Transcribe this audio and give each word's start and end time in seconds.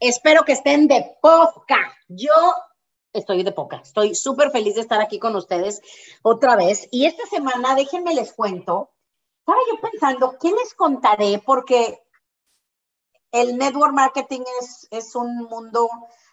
Espero 0.00 0.44
que 0.44 0.52
estén 0.52 0.88
de 0.88 1.16
poca. 1.20 1.94
Yo 2.08 2.32
estoy 3.12 3.42
de 3.42 3.52
poca. 3.52 3.76
Estoy 3.76 4.14
súper 4.14 4.50
feliz 4.50 4.74
de 4.74 4.80
estar 4.80 5.00
aquí 5.00 5.18
con 5.18 5.36
ustedes 5.36 5.80
otra 6.22 6.56
vez. 6.56 6.88
Y 6.90 7.04
esta 7.04 7.26
semana, 7.26 7.74
déjenme 7.74 8.14
les 8.14 8.32
cuento. 8.32 8.90
Estaba 9.40 9.58
yo 9.70 9.80
pensando, 9.80 10.38
¿qué 10.40 10.50
les 10.50 10.74
contaré? 10.74 11.42
Porque 11.44 12.00
el 13.30 13.58
network 13.58 13.92
marketing 13.92 14.40
es, 14.60 14.88
es 14.90 15.14
un 15.14 15.36
mundo 15.36 15.88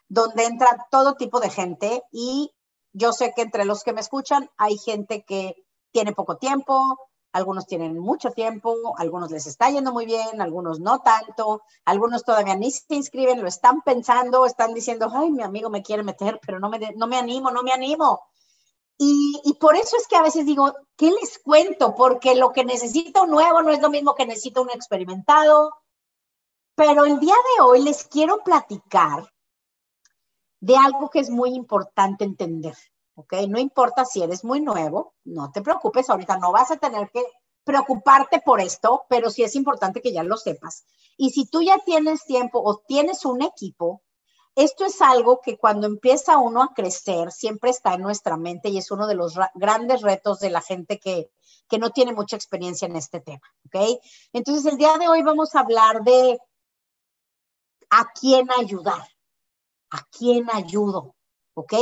donde 0.07 0.45
entra 0.45 0.87
todo 0.89 1.15
tipo 1.15 1.39
de 1.39 1.49
gente 1.49 2.03
y 2.11 2.53
yo 2.93 3.11
sé 3.11 3.33
que 3.35 3.41
entre 3.41 3.65
los 3.65 3.83
que 3.83 3.93
me 3.93 4.01
escuchan 4.01 4.49
hay 4.57 4.77
gente 4.77 5.23
que 5.23 5.55
tiene 5.91 6.13
poco 6.13 6.37
tiempo, 6.37 7.06
algunos 7.31 7.67
tienen 7.67 7.97
mucho 7.99 8.31
tiempo, 8.31 8.95
algunos 8.97 9.31
les 9.31 9.47
está 9.47 9.69
yendo 9.69 9.91
muy 9.91 10.05
bien, 10.05 10.41
algunos 10.41 10.79
no 10.79 10.99
tanto, 10.99 11.61
algunos 11.85 12.23
todavía 12.23 12.55
ni 12.55 12.71
se 12.71 12.95
inscriben, 12.95 13.41
lo 13.41 13.47
están 13.47 13.81
pensando, 13.81 14.45
están 14.45 14.73
diciendo, 14.73 15.11
ay, 15.13 15.31
mi 15.31 15.43
amigo 15.43 15.69
me 15.69 15.83
quiere 15.83 16.03
meter, 16.03 16.39
pero 16.45 16.59
no 16.59 16.69
me, 16.69 16.79
no 16.95 17.07
me 17.07 17.17
animo, 17.17 17.51
no 17.51 17.63
me 17.63 17.71
animo. 17.71 18.21
Y, 18.99 19.55
por 19.59 19.75
eso 19.75 19.95
es 19.95 20.07
que 20.07 20.15
a 20.15 20.23
veces 20.23 20.45
digo, 20.45 20.73
¿qué 20.95 21.11
les 21.11 21.37
cuento? 21.37 21.93
Porque 21.93 22.33
lo 22.33 22.51
que 22.51 22.65
necesito 22.65 23.27
nuevo 23.27 23.61
no 23.61 23.69
es 23.69 23.79
lo 23.79 23.91
mismo 23.91 24.15
que 24.15 24.25
necesito 24.25 24.63
un 24.63 24.71
experimentado. 24.71 25.71
Pero 26.75 27.05
el 27.05 27.19
día 27.19 27.35
de 27.35 27.63
hoy 27.63 27.83
les 27.83 28.05
quiero 28.05 28.39
platicar 28.43 29.31
de 30.59 30.75
algo 30.75 31.11
que 31.11 31.19
es 31.19 31.29
muy 31.29 31.53
importante 31.53 32.23
entender. 32.23 32.75
¿Ok? 33.17 33.33
No 33.49 33.59
importa 33.59 34.05
si 34.05 34.21
eres 34.21 34.43
muy 34.43 34.61
nuevo, 34.61 35.15
no 35.25 35.51
te 35.51 35.61
preocupes, 35.61 36.09
ahorita 36.09 36.37
no 36.37 36.51
vas 36.51 36.69
a 36.69 36.77
tener 36.77 37.09
que 37.09 37.23
preocuparte 37.63 38.39
por 38.41 38.61
esto, 38.61 39.05
pero 39.09 39.31
sí 39.31 39.43
es 39.43 39.55
importante 39.55 40.01
que 40.01 40.13
ya 40.13 40.23
lo 40.23 40.37
sepas. 40.37 40.85
Y 41.17 41.31
si 41.31 41.47
tú 41.47 41.63
ya 41.63 41.79
tienes 41.79 42.23
tiempo 42.25 42.61
o 42.63 42.77
tienes 42.87 43.25
un 43.25 43.41
equipo, 43.41 44.03
esto 44.55 44.85
es 44.85 45.01
algo 45.01 45.41
que 45.41 45.57
cuando 45.57 45.87
empieza 45.87 46.37
uno 46.37 46.61
a 46.61 46.73
crecer 46.75 47.31
siempre 47.31 47.71
está 47.71 47.95
en 47.95 48.03
nuestra 48.03 48.37
mente 48.37 48.69
y 48.69 48.77
es 48.77 48.91
uno 48.91 49.07
de 49.07 49.15
los 49.15 49.35
grandes 49.55 50.01
retos 50.01 50.39
de 50.39 50.51
la 50.51 50.61
gente 50.61 50.99
que, 50.99 51.31
que 51.67 51.79
no 51.79 51.89
tiene 51.89 52.13
mucha 52.13 52.35
experiencia 52.35 52.85
en 52.85 52.95
este 52.95 53.19
tema, 53.19 53.47
¿ok? 53.65 53.99
Entonces 54.31 54.71
el 54.71 54.77
día 54.77 54.95
de 54.99 55.09
hoy 55.09 55.23
vamos 55.23 55.55
a 55.55 55.61
hablar 55.61 56.03
de 56.03 56.39
a 57.89 58.05
quién 58.13 58.47
ayudar, 58.51 59.07
a 59.89 60.03
quién 60.11 60.47
ayudo, 60.53 61.15
¿ok? 61.55 61.73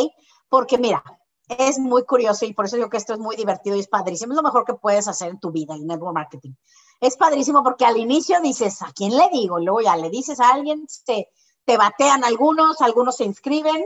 Porque 0.49 0.77
mira, 0.77 1.03
es 1.47 1.77
muy 1.79 2.03
curioso 2.05 2.45
y 2.45 2.53
por 2.53 2.65
eso 2.65 2.75
digo 2.75 2.89
que 2.89 2.97
esto 2.97 3.13
es 3.13 3.19
muy 3.19 3.35
divertido 3.35 3.75
y 3.75 3.79
es 3.79 3.87
padrísimo. 3.87 4.33
Es 4.33 4.37
lo 4.37 4.43
mejor 4.43 4.65
que 4.65 4.73
puedes 4.73 5.07
hacer 5.07 5.29
en 5.29 5.39
tu 5.39 5.51
vida, 5.51 5.75
el 5.75 5.85
network 5.85 6.13
marketing. 6.13 6.53
Es 6.99 7.17
padrísimo 7.17 7.63
porque 7.63 7.85
al 7.85 7.97
inicio 7.97 8.41
dices, 8.41 8.81
¿a 8.81 8.91
quién 8.93 9.15
le 9.15 9.29
digo? 9.31 9.59
luego 9.59 9.81
ya 9.81 9.95
le 9.95 10.09
dices 10.09 10.39
a 10.39 10.49
alguien, 10.49 10.87
te, 11.05 11.29
te 11.65 11.77
batean 11.77 12.23
algunos, 12.23 12.81
algunos 12.81 13.17
se 13.17 13.25
inscriben. 13.25 13.85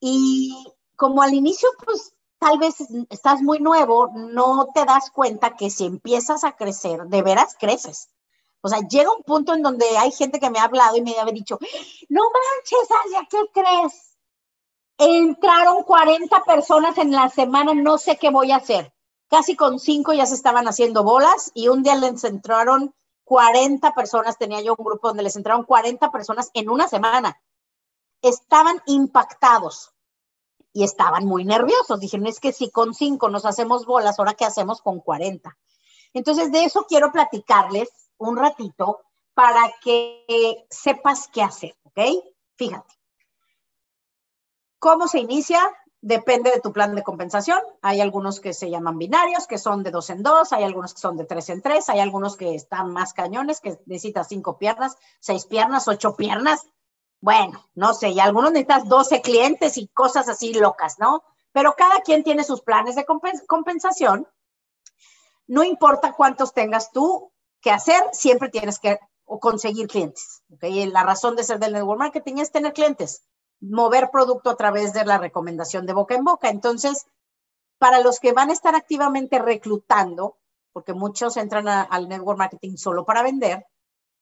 Y 0.00 0.66
como 0.96 1.22
al 1.22 1.34
inicio, 1.34 1.68
pues 1.84 2.14
tal 2.38 2.58
vez 2.58 2.76
estás 3.10 3.42
muy 3.42 3.58
nuevo, 3.58 4.10
no 4.14 4.68
te 4.74 4.84
das 4.84 5.10
cuenta 5.10 5.56
que 5.56 5.70
si 5.70 5.86
empiezas 5.86 6.44
a 6.44 6.56
crecer, 6.56 7.04
de 7.06 7.22
veras 7.22 7.56
creces. 7.58 8.08
O 8.60 8.68
sea, 8.68 8.80
llega 8.80 9.12
un 9.12 9.22
punto 9.22 9.52
en 9.52 9.62
donde 9.62 9.86
hay 9.98 10.10
gente 10.10 10.40
que 10.40 10.50
me 10.50 10.58
ha 10.58 10.64
hablado 10.64 10.96
y 10.96 11.02
me 11.02 11.18
ha 11.18 11.24
dicho, 11.26 11.58
no 12.08 12.22
manches, 12.22 12.88
Asia, 13.04 13.28
¿qué 13.30 13.38
crees? 13.52 14.13
Entraron 14.98 15.82
40 15.82 16.44
personas 16.44 16.96
en 16.98 17.10
la 17.10 17.28
semana, 17.28 17.74
no 17.74 17.98
sé 17.98 18.16
qué 18.16 18.30
voy 18.30 18.52
a 18.52 18.56
hacer. 18.56 18.92
Casi 19.28 19.56
con 19.56 19.80
cinco 19.80 20.12
ya 20.12 20.26
se 20.26 20.34
estaban 20.34 20.68
haciendo 20.68 21.02
bolas 21.02 21.50
y 21.54 21.68
un 21.68 21.82
día 21.82 21.96
les 21.96 22.22
entraron 22.24 22.94
40 23.24 23.92
personas, 23.92 24.38
tenía 24.38 24.60
yo 24.60 24.74
un 24.78 24.84
grupo 24.84 25.08
donde 25.08 25.22
les 25.22 25.34
entraron 25.36 25.64
40 25.64 26.12
personas 26.12 26.50
en 26.54 26.68
una 26.68 26.88
semana. 26.88 27.40
Estaban 28.22 28.80
impactados 28.86 29.92
y 30.72 30.84
estaban 30.84 31.24
muy 31.26 31.44
nerviosos. 31.44 31.98
Dijeron, 32.00 32.26
es 32.26 32.40
que 32.40 32.52
si 32.52 32.70
con 32.70 32.94
cinco 32.94 33.28
nos 33.28 33.46
hacemos 33.46 33.86
bolas, 33.86 34.18
ahora 34.18 34.34
qué 34.34 34.44
hacemos 34.44 34.82
con 34.82 35.00
40. 35.00 35.56
Entonces, 36.12 36.52
de 36.52 36.64
eso 36.64 36.84
quiero 36.88 37.10
platicarles 37.10 37.90
un 38.18 38.36
ratito 38.36 39.00
para 39.34 39.72
que 39.82 40.66
sepas 40.70 41.28
qué 41.28 41.42
hacer, 41.42 41.76
¿ok? 41.82 42.00
Fíjate. 42.56 42.94
¿Cómo 44.84 45.08
se 45.08 45.18
inicia? 45.18 45.60
Depende 46.02 46.50
de 46.50 46.60
tu 46.60 46.70
plan 46.70 46.94
de 46.94 47.02
compensación. 47.02 47.58
Hay 47.80 48.02
algunos 48.02 48.38
que 48.38 48.52
se 48.52 48.68
llaman 48.68 48.98
binarios, 48.98 49.46
que 49.46 49.56
son 49.56 49.82
de 49.82 49.90
dos 49.90 50.10
en 50.10 50.22
dos, 50.22 50.52
hay 50.52 50.62
algunos 50.62 50.92
que 50.92 51.00
son 51.00 51.16
de 51.16 51.24
tres 51.24 51.48
en 51.48 51.62
tres, 51.62 51.88
hay 51.88 52.00
algunos 52.00 52.36
que 52.36 52.54
están 52.54 52.92
más 52.92 53.14
cañones, 53.14 53.62
que 53.62 53.78
necesitas 53.86 54.28
cinco 54.28 54.58
piernas, 54.58 54.98
seis 55.20 55.46
piernas, 55.46 55.88
ocho 55.88 56.14
piernas. 56.16 56.66
Bueno, 57.22 57.66
no 57.74 57.94
sé, 57.94 58.10
y 58.10 58.20
algunos 58.20 58.52
necesitas 58.52 58.86
12 58.86 59.22
clientes 59.22 59.78
y 59.78 59.88
cosas 59.88 60.28
así 60.28 60.52
locas, 60.52 60.98
¿no? 60.98 61.24
Pero 61.52 61.74
cada 61.78 62.00
quien 62.00 62.22
tiene 62.22 62.44
sus 62.44 62.60
planes 62.60 62.94
de 62.94 63.06
compensación. 63.46 64.28
No 65.46 65.64
importa 65.64 66.12
cuántos 66.12 66.52
tengas 66.52 66.92
tú 66.92 67.32
que 67.62 67.70
hacer, 67.70 68.02
siempre 68.12 68.50
tienes 68.50 68.78
que 68.78 69.00
conseguir 69.24 69.88
clientes. 69.88 70.42
¿okay? 70.52 70.84
La 70.88 71.04
razón 71.04 71.36
de 71.36 71.44
ser 71.44 71.58
del 71.58 71.72
network 71.72 71.98
marketing 71.98 72.34
es 72.36 72.52
tener 72.52 72.74
clientes 72.74 73.24
mover 73.70 74.10
producto 74.10 74.50
a 74.50 74.56
través 74.56 74.92
de 74.92 75.04
la 75.04 75.18
recomendación 75.18 75.86
de 75.86 75.92
boca 75.92 76.14
en 76.14 76.24
boca. 76.24 76.48
Entonces, 76.48 77.06
para 77.78 78.00
los 78.00 78.20
que 78.20 78.32
van 78.32 78.50
a 78.50 78.52
estar 78.52 78.74
activamente 78.74 79.38
reclutando, 79.38 80.38
porque 80.72 80.94
muchos 80.94 81.36
entran 81.36 81.68
al 81.68 82.08
network 82.08 82.38
marketing 82.38 82.76
solo 82.76 83.04
para 83.04 83.22
vender, 83.22 83.66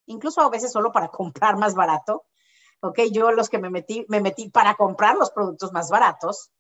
incluso 0.07 0.41
a 0.41 0.51
veces 0.51 0.73
solo 0.73 0.93
para 0.93 1.09
comprar 1.11 1.57
más 1.57 1.75
barato, 1.75 2.25
ok, 2.81 3.01
yo 3.13 3.33
los 3.33 3.49
que 3.49 3.59
me 3.59 3.71
metí, 3.71 4.05
me 4.09 4.21
metí 4.21 4.51
para 4.51 4.75
comprar 4.75 5.17
los 5.17 5.31
productos 5.31 5.73
más 5.73 5.91
baratos, 5.91 6.51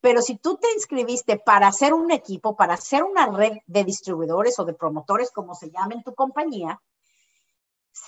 pero 0.00 0.22
si 0.22 0.36
tú 0.36 0.56
te 0.56 0.72
inscribiste 0.74 1.38
para 1.38 1.66
hacer 1.66 1.92
un 1.92 2.12
equipo, 2.12 2.56
para 2.56 2.74
hacer 2.74 3.02
una 3.02 3.26
red 3.26 3.58
de 3.66 3.84
distribuidores 3.84 4.58
o 4.60 4.64
de 4.64 4.74
promotores, 4.74 5.32
como 5.32 5.54
se 5.54 5.70
llama 5.70 5.94
en 5.94 6.04
tu 6.04 6.14
compañía, 6.14 6.80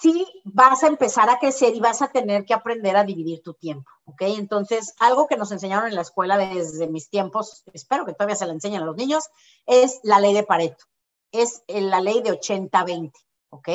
sí 0.00 0.26
vas 0.44 0.82
a 0.82 0.86
empezar 0.86 1.28
a 1.28 1.38
crecer 1.38 1.74
y 1.74 1.80
vas 1.80 2.00
a 2.02 2.08
tener 2.08 2.44
que 2.44 2.54
aprender 2.54 2.96
a 2.96 3.04
dividir 3.04 3.42
tu 3.42 3.54
tiempo, 3.54 3.90
¿ok? 4.04 4.22
Entonces, 4.22 4.94
algo 4.98 5.26
que 5.26 5.36
nos 5.36 5.52
enseñaron 5.52 5.88
en 5.88 5.94
la 5.94 6.00
escuela 6.00 6.38
desde 6.38 6.88
mis 6.88 7.10
tiempos, 7.10 7.64
espero 7.72 8.06
que 8.06 8.14
todavía 8.14 8.36
se 8.36 8.46
la 8.46 8.52
enseñen 8.52 8.82
a 8.82 8.86
los 8.86 8.96
niños, 8.96 9.28
es 9.66 10.00
la 10.02 10.20
ley 10.20 10.32
de 10.32 10.42
Pareto, 10.42 10.84
es 11.32 11.62
la 11.68 12.00
ley 12.00 12.22
de 12.22 12.32
80-20, 12.32 13.12
¿ok? 13.50 13.68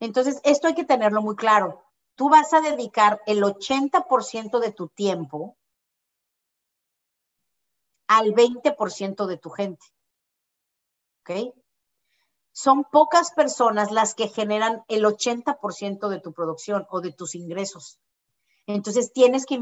Entonces, 0.00 0.40
esto 0.44 0.68
hay 0.68 0.74
que 0.74 0.84
tenerlo 0.84 1.22
muy 1.22 1.34
claro. 1.34 1.82
Tú 2.14 2.28
vas 2.28 2.52
a 2.52 2.60
dedicar 2.60 3.20
el 3.26 3.42
80% 3.42 4.60
de 4.60 4.72
tu 4.72 4.88
tiempo 4.88 5.56
al 8.06 8.32
20% 8.32 9.26
de 9.26 9.36
tu 9.36 9.50
gente, 9.50 9.86
¿ok? 11.20 11.54
Son 12.60 12.82
pocas 12.82 13.30
personas 13.30 13.92
las 13.92 14.16
que 14.16 14.26
generan 14.26 14.82
el 14.88 15.04
80% 15.04 16.08
de 16.08 16.18
tu 16.18 16.32
producción 16.32 16.88
o 16.90 17.00
de 17.00 17.12
tus 17.12 17.36
ingresos. 17.36 18.00
Entonces 18.66 19.12
tienes 19.12 19.46
que 19.46 19.54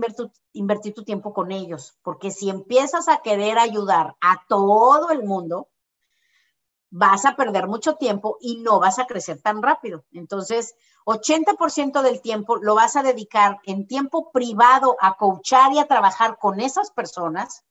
invertir, 0.53 0.95
tu 0.95 1.05
tiempo 1.05 1.35
con 1.35 1.53
ellos, 1.53 1.99
porque 2.03 2.31
si 2.31 2.49
empiezas 2.49 3.09
a 3.09 3.19
querer 3.19 3.59
ayudar 3.59 4.17
a 4.23 4.47
todo 4.49 5.11
el 5.11 5.25
mundo, 5.25 5.69
vas 6.89 7.27
a 7.27 7.37
perder 7.37 7.67
mucho 7.67 7.97
tiempo 7.97 8.39
y 8.41 8.63
no 8.63 8.81
vas 8.81 8.99
a 8.99 9.07
crecer 9.07 9.43
tan 9.43 9.61
rápido. 9.61 10.07
Entonces, 10.13 10.75
80% 11.05 12.01
del 12.01 12.23
tiempo 12.23 12.57
lo 12.57 12.77
vas 12.77 12.97
a 12.97 13.03
dedicar 13.03 13.59
en 13.67 13.87
tiempo 13.87 14.31
privado 14.33 14.97
a 15.03 15.19
coachar 15.19 15.71
y 15.75 15.81
a 15.81 15.87
trabajar 15.87 16.39
con 16.39 16.61
esas 16.61 16.91
personas. 16.93 17.66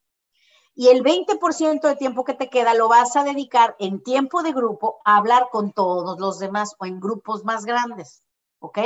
Y 0.78 0.90
el 0.90 1.04
20% 1.04 1.82
de 1.82 1.96
tiempo 1.96 2.26
que 2.26 2.34
te 2.34 2.50
queda 2.50 2.74
lo 2.74 2.90
vas 2.90 3.16
a 3.16 3.24
dedicar 3.24 3.78
en 3.80 4.04
tiempo 4.04 4.44
de 4.44 4.52
grupo 4.52 5.00
a 5.06 5.16
hablar 5.16 5.48
con 5.50 5.72
todos 5.72 6.20
los 6.20 6.38
demás 6.38 6.76
o 6.80 6.86
en 6.86 7.00
grupos 7.00 7.46
más 7.46 7.66
grandes. 7.66 8.24
¿Ok? 8.60 8.80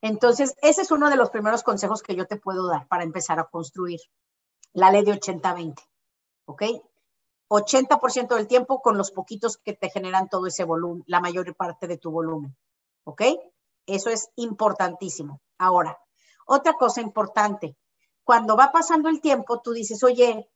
Entonces, 0.00 0.56
ese 0.62 0.82
es 0.82 0.90
uno 0.90 1.10
de 1.10 1.16
los 1.16 1.28
primeros 1.28 1.62
consejos 1.62 2.02
que 2.02 2.16
yo 2.16 2.26
te 2.26 2.38
puedo 2.38 2.66
dar 2.66 2.88
para 2.88 3.04
empezar 3.04 3.38
a 3.38 3.44
construir 3.44 4.00
la 4.72 4.90
ley 4.90 5.04
de 5.04 5.12
80-20. 5.12 5.74
¿Ok? 6.46 6.62
80% 7.48 8.34
del 8.34 8.46
tiempo 8.46 8.80
con 8.80 8.96
los 8.96 9.10
poquitos 9.10 9.58
que 9.58 9.74
te 9.74 9.90
generan 9.90 10.30
todo 10.30 10.46
ese 10.46 10.64
volumen, 10.64 11.04
la 11.06 11.20
mayor 11.20 11.54
parte 11.54 11.86
de 11.86 11.98
tu 11.98 12.10
volumen. 12.10 12.56
¿Ok? 13.04 13.22
Eso 13.84 14.08
es 14.08 14.30
importantísimo. 14.36 15.42
Ahora, 15.58 15.98
otra 16.46 16.72
cosa 16.72 17.02
importante, 17.02 17.76
cuando 18.24 18.56
va 18.56 18.72
pasando 18.72 19.10
el 19.10 19.20
tiempo, 19.20 19.60
tú 19.60 19.72
dices, 19.72 20.02
oye, 20.02 20.48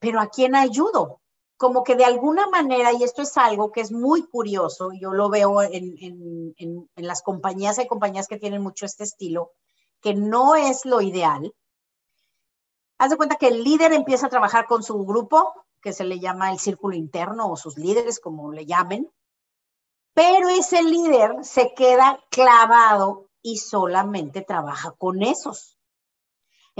pero 0.00 0.20
¿a 0.20 0.28
quién 0.28 0.56
ayudo? 0.56 1.20
Como 1.56 1.84
que 1.84 1.94
de 1.94 2.04
alguna 2.04 2.48
manera, 2.48 2.92
y 2.92 3.04
esto 3.04 3.22
es 3.22 3.36
algo 3.36 3.70
que 3.70 3.82
es 3.82 3.92
muy 3.92 4.26
curioso, 4.26 4.90
yo 4.98 5.12
lo 5.12 5.28
veo 5.28 5.62
en, 5.62 5.94
en, 6.00 6.54
en, 6.56 7.06
las 7.06 7.22
compañías, 7.22 7.78
hay 7.78 7.86
compañías 7.86 8.26
que 8.26 8.38
tienen 8.38 8.62
mucho 8.62 8.86
este 8.86 9.04
estilo, 9.04 9.52
que 10.00 10.14
no 10.14 10.56
es 10.56 10.86
lo 10.86 11.02
ideal. 11.02 11.54
Haz 12.98 13.10
de 13.10 13.16
cuenta 13.16 13.36
que 13.36 13.48
el 13.48 13.62
líder 13.62 13.92
empieza 13.92 14.26
a 14.26 14.30
trabajar 14.30 14.66
con 14.66 14.82
su 14.82 15.04
grupo, 15.04 15.52
que 15.82 15.92
se 15.92 16.04
le 16.04 16.18
llama 16.18 16.50
el 16.50 16.58
círculo 16.58 16.96
interno 16.96 17.50
o 17.50 17.56
sus 17.56 17.76
líderes, 17.76 18.20
como 18.20 18.52
le 18.52 18.64
llamen, 18.64 19.10
pero 20.14 20.48
ese 20.48 20.82
líder 20.82 21.44
se 21.44 21.74
queda 21.74 22.20
clavado 22.30 23.28
y 23.42 23.58
solamente 23.58 24.42
trabaja 24.42 24.92
con 24.92 25.22
esos. 25.22 25.78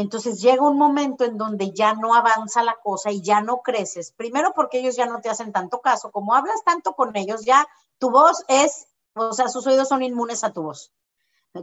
Entonces 0.00 0.41
llega 0.41 0.62
un 0.62 0.79
momento 0.79 1.25
en 1.25 1.37
donde 1.37 1.73
ya 1.73 1.93
no 1.94 2.14
avanza 2.14 2.62
la 2.62 2.76
cosa 2.76 3.11
y 3.11 3.20
ya 3.20 3.43
no 3.43 3.61
creces. 3.61 4.12
Primero 4.12 4.52
porque 4.55 4.79
ellos 4.79 4.97
ya 4.97 5.05
no 5.05 5.20
te 5.20 5.29
hacen 5.29 5.52
tanto 5.52 5.81
caso. 5.81 6.11
Como 6.11 6.35
hablas 6.35 6.64
tanto 6.64 6.94
con 6.94 7.14
ellos, 7.17 7.44
ya 7.44 7.69
tu 7.99 8.11
voz 8.11 8.43
es, 8.49 8.88
o 9.14 9.35
sea, 9.35 9.49
sus 9.49 9.67
oídos 9.67 9.88
son 9.88 10.02
inmunes 10.02 10.43
a 10.43 10.52
tu 10.52 10.62
voz. 10.62 10.91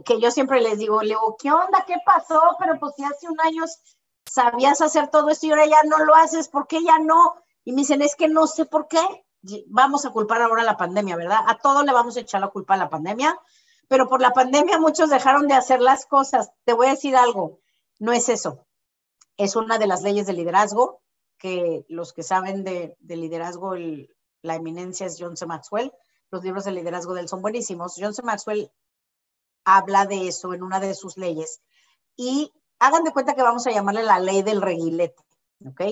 Que 0.04 0.20
yo 0.20 0.30
siempre 0.30 0.60
les 0.60 0.78
digo, 0.78 1.02
le 1.02 1.08
digo, 1.08 1.36
¿qué 1.36 1.50
onda? 1.50 1.84
¿Qué 1.84 1.96
pasó? 2.06 2.40
Pero 2.60 2.78
pues 2.78 2.94
si 2.96 3.02
hace 3.02 3.28
un 3.28 3.40
año 3.40 3.64
sabías 4.24 4.80
hacer 4.82 5.08
todo 5.08 5.30
esto 5.30 5.46
y 5.46 5.50
ahora 5.50 5.66
ya 5.66 5.82
no 5.84 6.04
lo 6.04 6.14
haces, 6.14 6.48
¿por 6.48 6.68
qué 6.68 6.84
ya 6.84 7.00
no? 7.00 7.34
Y 7.64 7.72
me 7.72 7.78
dicen, 7.78 8.02
es 8.02 8.14
que 8.14 8.28
no 8.28 8.46
sé 8.46 8.66
por 8.66 8.86
qué. 8.86 9.00
Vamos 9.66 10.04
a 10.04 10.10
culpar 10.10 10.42
ahora 10.42 10.62
a 10.62 10.66
la 10.66 10.76
pandemia, 10.76 11.16
¿verdad? 11.16 11.40
A 11.46 11.58
todo 11.58 11.82
le 11.82 11.92
vamos 11.92 12.16
a 12.16 12.20
echar 12.20 12.40
la 12.40 12.48
culpa 12.48 12.74
a 12.74 12.76
la 12.76 12.88
pandemia, 12.88 13.36
pero 13.88 14.08
por 14.08 14.20
la 14.20 14.32
pandemia 14.32 14.78
muchos 14.78 15.10
dejaron 15.10 15.48
de 15.48 15.54
hacer 15.54 15.80
las 15.80 16.06
cosas. 16.06 16.52
Te 16.64 16.72
voy 16.72 16.86
a 16.86 16.90
decir 16.90 17.16
algo, 17.16 17.58
no 17.98 18.12
es 18.12 18.28
eso. 18.28 18.66
Es 19.36 19.56
una 19.56 19.78
de 19.78 19.86
las 19.86 20.02
leyes 20.02 20.26
de 20.26 20.32
liderazgo, 20.32 21.00
que 21.38 21.84
los 21.88 22.12
que 22.12 22.22
saben 22.22 22.64
de, 22.64 22.96
liderazgo, 23.00 23.74
la 24.42 24.56
eminencia 24.56 25.06
es 25.06 25.16
John 25.18 25.36
C. 25.36 25.46
Maxwell. 25.46 25.92
Los 26.30 26.44
libros 26.44 26.64
de 26.64 26.72
liderazgo 26.72 27.14
de 27.14 27.22
él 27.22 27.28
son 27.28 27.42
buenísimos. 27.42 27.94
John 27.96 28.14
C. 28.14 28.22
Maxwell 28.22 28.70
habla 29.64 30.06
de 30.06 30.28
eso 30.28 30.52
en 30.54 30.62
una 30.62 30.80
de 30.80 30.94
sus 30.94 31.16
leyes. 31.16 31.60
Y 32.16 32.52
hagan 32.78 33.04
de 33.04 33.12
cuenta 33.12 33.34
que 33.34 33.42
vamos 33.42 33.66
a 33.66 33.70
llamarle 33.70 34.02
la 34.02 34.18
ley 34.18 34.42
del 34.42 34.60
reguilete, 34.60 35.22
¿ok? 35.66 35.82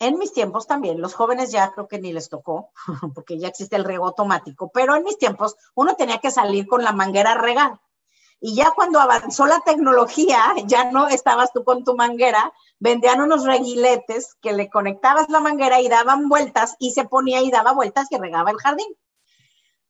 En 0.00 0.18
mis 0.18 0.32
tiempos 0.32 0.66
también, 0.66 1.00
los 1.00 1.14
jóvenes 1.14 1.50
ya 1.52 1.72
creo 1.72 1.88
que 1.88 1.98
ni 1.98 2.12
les 2.12 2.28
tocó, 2.28 2.72
porque 3.14 3.38
ya 3.38 3.48
existe 3.48 3.76
el 3.76 3.84
rego 3.84 4.06
automático, 4.06 4.70
pero 4.72 4.96
en 4.96 5.04
mis 5.04 5.18
tiempos 5.18 5.56
uno 5.74 5.94
tenía 5.96 6.18
que 6.18 6.30
salir 6.30 6.66
con 6.66 6.82
la 6.82 6.92
manguera 6.92 7.32
a 7.32 7.38
regar. 7.38 7.80
Y 8.46 8.54
ya 8.54 8.72
cuando 8.72 9.00
avanzó 9.00 9.46
la 9.46 9.60
tecnología, 9.60 10.52
ya 10.66 10.90
no 10.90 11.08
estabas 11.08 11.50
tú 11.54 11.64
con 11.64 11.82
tu 11.82 11.96
manguera, 11.96 12.52
vendían 12.78 13.22
unos 13.22 13.46
reguiletes 13.46 14.34
que 14.42 14.52
le 14.52 14.68
conectabas 14.68 15.30
la 15.30 15.40
manguera 15.40 15.80
y 15.80 15.88
daban 15.88 16.28
vueltas 16.28 16.76
y 16.78 16.90
se 16.90 17.04
ponía 17.06 17.40
y 17.40 17.50
daba 17.50 17.72
vueltas 17.72 18.12
y 18.12 18.18
regaba 18.18 18.50
el 18.50 18.58
jardín. 18.58 18.94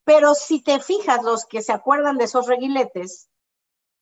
Pero 0.05 0.37
si 0.37 0.63
te 0.63 0.79
fijas, 0.79 1.25
los 1.25 1.47
que 1.47 1.63
se 1.63 1.73
acuerdan 1.73 2.17
de 2.17 2.27
esos 2.27 2.47
reguiletes, 2.47 3.29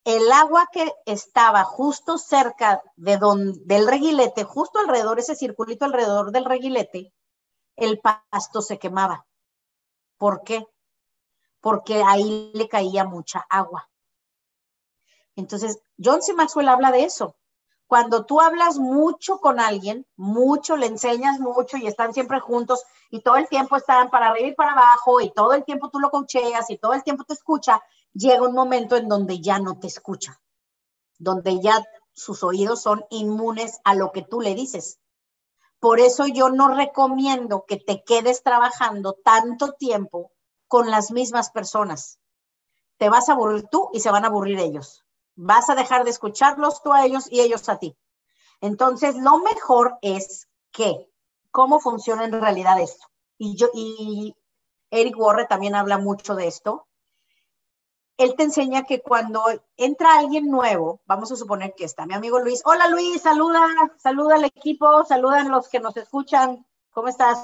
el 0.05 0.31
agua 0.31 0.69
que 0.71 0.93
estaba 1.07 1.65
justo 1.65 2.19
cerca 2.19 2.83
de 2.97 3.19
del 3.65 3.87
reguilete, 3.87 4.45
justo 4.45 4.81
alrededor, 4.81 5.19
ese 5.19 5.35
circulito 5.35 5.87
alrededor 5.87 6.31
del 6.31 6.45
reguilete, 6.45 7.15
el 7.75 8.01
pasto 8.01 8.61
se 8.61 8.79
quemaba. 8.79 9.25
¿Por 10.19 10.43
qué? 10.45 10.67
Porque 11.63 12.03
ahí 12.07 12.51
le 12.53 12.69
caía 12.69 13.05
mucha 13.07 13.47
agua. 13.49 13.89
Entonces, 15.37 15.81
John 16.03 16.23
C. 16.23 16.35
Maxwell 16.35 16.69
habla 16.69 16.93
de 16.93 17.05
eso. 17.05 17.37
Cuando 17.87 18.25
tú 18.25 18.41
hablas 18.41 18.79
mucho 18.79 19.39
con 19.39 19.61
alguien, 19.61 20.07
mucho, 20.17 20.77
le 20.77 20.87
enseñas 20.87 21.39
mucho 21.41 21.77
y 21.77 21.87
están 21.87 22.15
siempre 22.15 22.41
juntos 22.41 22.83
y 23.11 23.21
todo 23.21 23.37
el 23.37 23.49
tiempo 23.49 23.77
están 23.77 24.09
para 24.09 24.29
arriba 24.29 24.49
y 24.49 24.55
para 24.55 24.73
abajo 24.73 25.21
y 25.21 25.31
todo 25.31 25.53
el 25.53 25.65
tiempo 25.65 25.91
tú 25.91 26.01
lo 26.01 26.11
cocheas 26.11 26.71
y 26.71 26.79
todo 26.79 26.95
el 26.95 27.03
tiempo 27.03 27.25
te 27.25 27.35
escucha, 27.35 27.83
llega 28.15 28.49
un 28.49 28.55
momento 28.55 28.97
en 28.97 29.09
donde 29.09 29.41
ya 29.41 29.59
no 29.59 29.79
te 29.79 29.89
escucha, 29.89 30.41
donde 31.19 31.61
ya 31.61 31.85
sus 32.15 32.43
oídos 32.43 32.81
son 32.81 33.05
inmunes 33.11 33.81
a 33.85 33.95
lo 33.95 34.11
que 34.11 34.23
tú 34.23 34.41
le 34.41 34.55
dices. 34.55 34.99
Por 35.79 36.01
eso 36.01 36.27
yo 36.27 36.49
no 36.49 36.69
recomiendo 36.69 37.65
que 37.67 37.77
te 37.77 38.03
quedes 38.05 38.43
trabajando 38.43 39.19
tanto 39.23 39.73
tiempo 39.73 40.33
con 40.67 40.91
las 40.91 41.11
mismas 41.11 41.51
personas. 41.51 42.19
Te 42.97 43.11
vas 43.11 43.29
a 43.29 43.33
aburrir 43.33 43.65
tú 43.71 43.91
y 43.93 44.01
se 44.01 44.11
van 44.11 44.25
a 44.25 44.29
aburrir 44.29 44.61
ellos. 44.61 45.05
Vas 45.35 45.71
a 45.71 45.75
dejar 45.75 46.05
de 46.05 46.11
escucharlos 46.11 46.83
tú 46.83 46.93
a 46.93 47.05
ellos 47.05 47.31
y 47.31 47.41
ellos 47.41 47.69
a 47.69 47.79
ti. 47.79 47.97
Entonces, 48.61 49.17
lo 49.17 49.39
mejor 49.39 49.99
es 50.03 50.49
que, 50.71 51.11
¿cómo 51.51 51.81
funciona 51.81 52.25
en 52.25 52.33
realidad 52.33 52.81
esto? 52.81 53.07
Y 53.39 53.57
yo, 53.57 53.69
y 53.75 54.37
Eric 54.91 55.19
Warre 55.19 55.47
también 55.47 55.75
habla 55.75 55.99
mucho 55.99 56.35
de 56.35 56.47
esto 56.47 56.87
él 58.23 58.35
te 58.37 58.45
enseña 58.45 58.85
que 58.85 59.01
cuando 59.01 59.43
entra 59.77 60.19
alguien 60.19 60.49
nuevo, 60.51 61.01
vamos 61.07 61.33
a 61.33 61.37
suponer 61.37 61.75
que 61.77 61.85
está 61.85 62.07
mi 62.07 62.15
amigo 62.15 62.39
Luis. 62.39 62.63
Hola 62.65 62.89
Luis, 62.89 63.23
saluda, 63.23 63.67
saluda 63.99 64.37
al 64.37 64.45
equipo, 64.45 65.05
saludan 65.05 65.51
los 65.51 65.69
que 65.69 65.81
nos 65.81 65.97
escuchan. 65.97 66.65
¿Cómo 66.91 67.09
estás? 67.09 67.39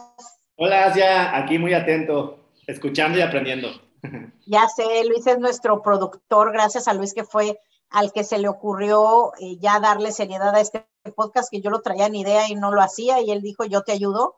Hola 0.57 0.87
Asia, 0.87 1.37
aquí 1.37 1.59
muy 1.59 1.75
atento, 1.75 2.51
escuchando 2.67 3.19
y 3.19 3.23
aprendiendo. 3.23 3.69
Ya 4.47 4.67
sé, 4.67 5.05
Luis 5.05 5.27
es 5.27 5.39
nuestro 5.39 5.83
productor, 5.83 6.53
gracias 6.53 6.89
a 6.89 6.95
Luis 6.95 7.13
que 7.13 7.25
fue 7.25 7.61
al 7.91 8.13
que 8.13 8.25
se 8.25 8.39
le 8.39 8.49
ocurrió 8.49 9.33
eh, 9.39 9.59
ya 9.59 9.81
darle 9.81 10.13
seriedad 10.13 10.55
a 10.55 10.61
este 10.61 10.89
podcast, 11.17 11.51
que 11.51 11.61
yo 11.61 11.71
lo 11.71 11.81
traía 11.81 12.07
en 12.07 12.17
idea 12.17 12.49
y 12.49 12.55
no 12.55 12.73
lo 12.73 12.83
hacía, 12.83 13.21
y 13.21 13.31
él 13.31 13.41
dijo, 13.43 13.65
yo 13.65 13.83
te 13.83 13.93
ayudo. 13.93 14.37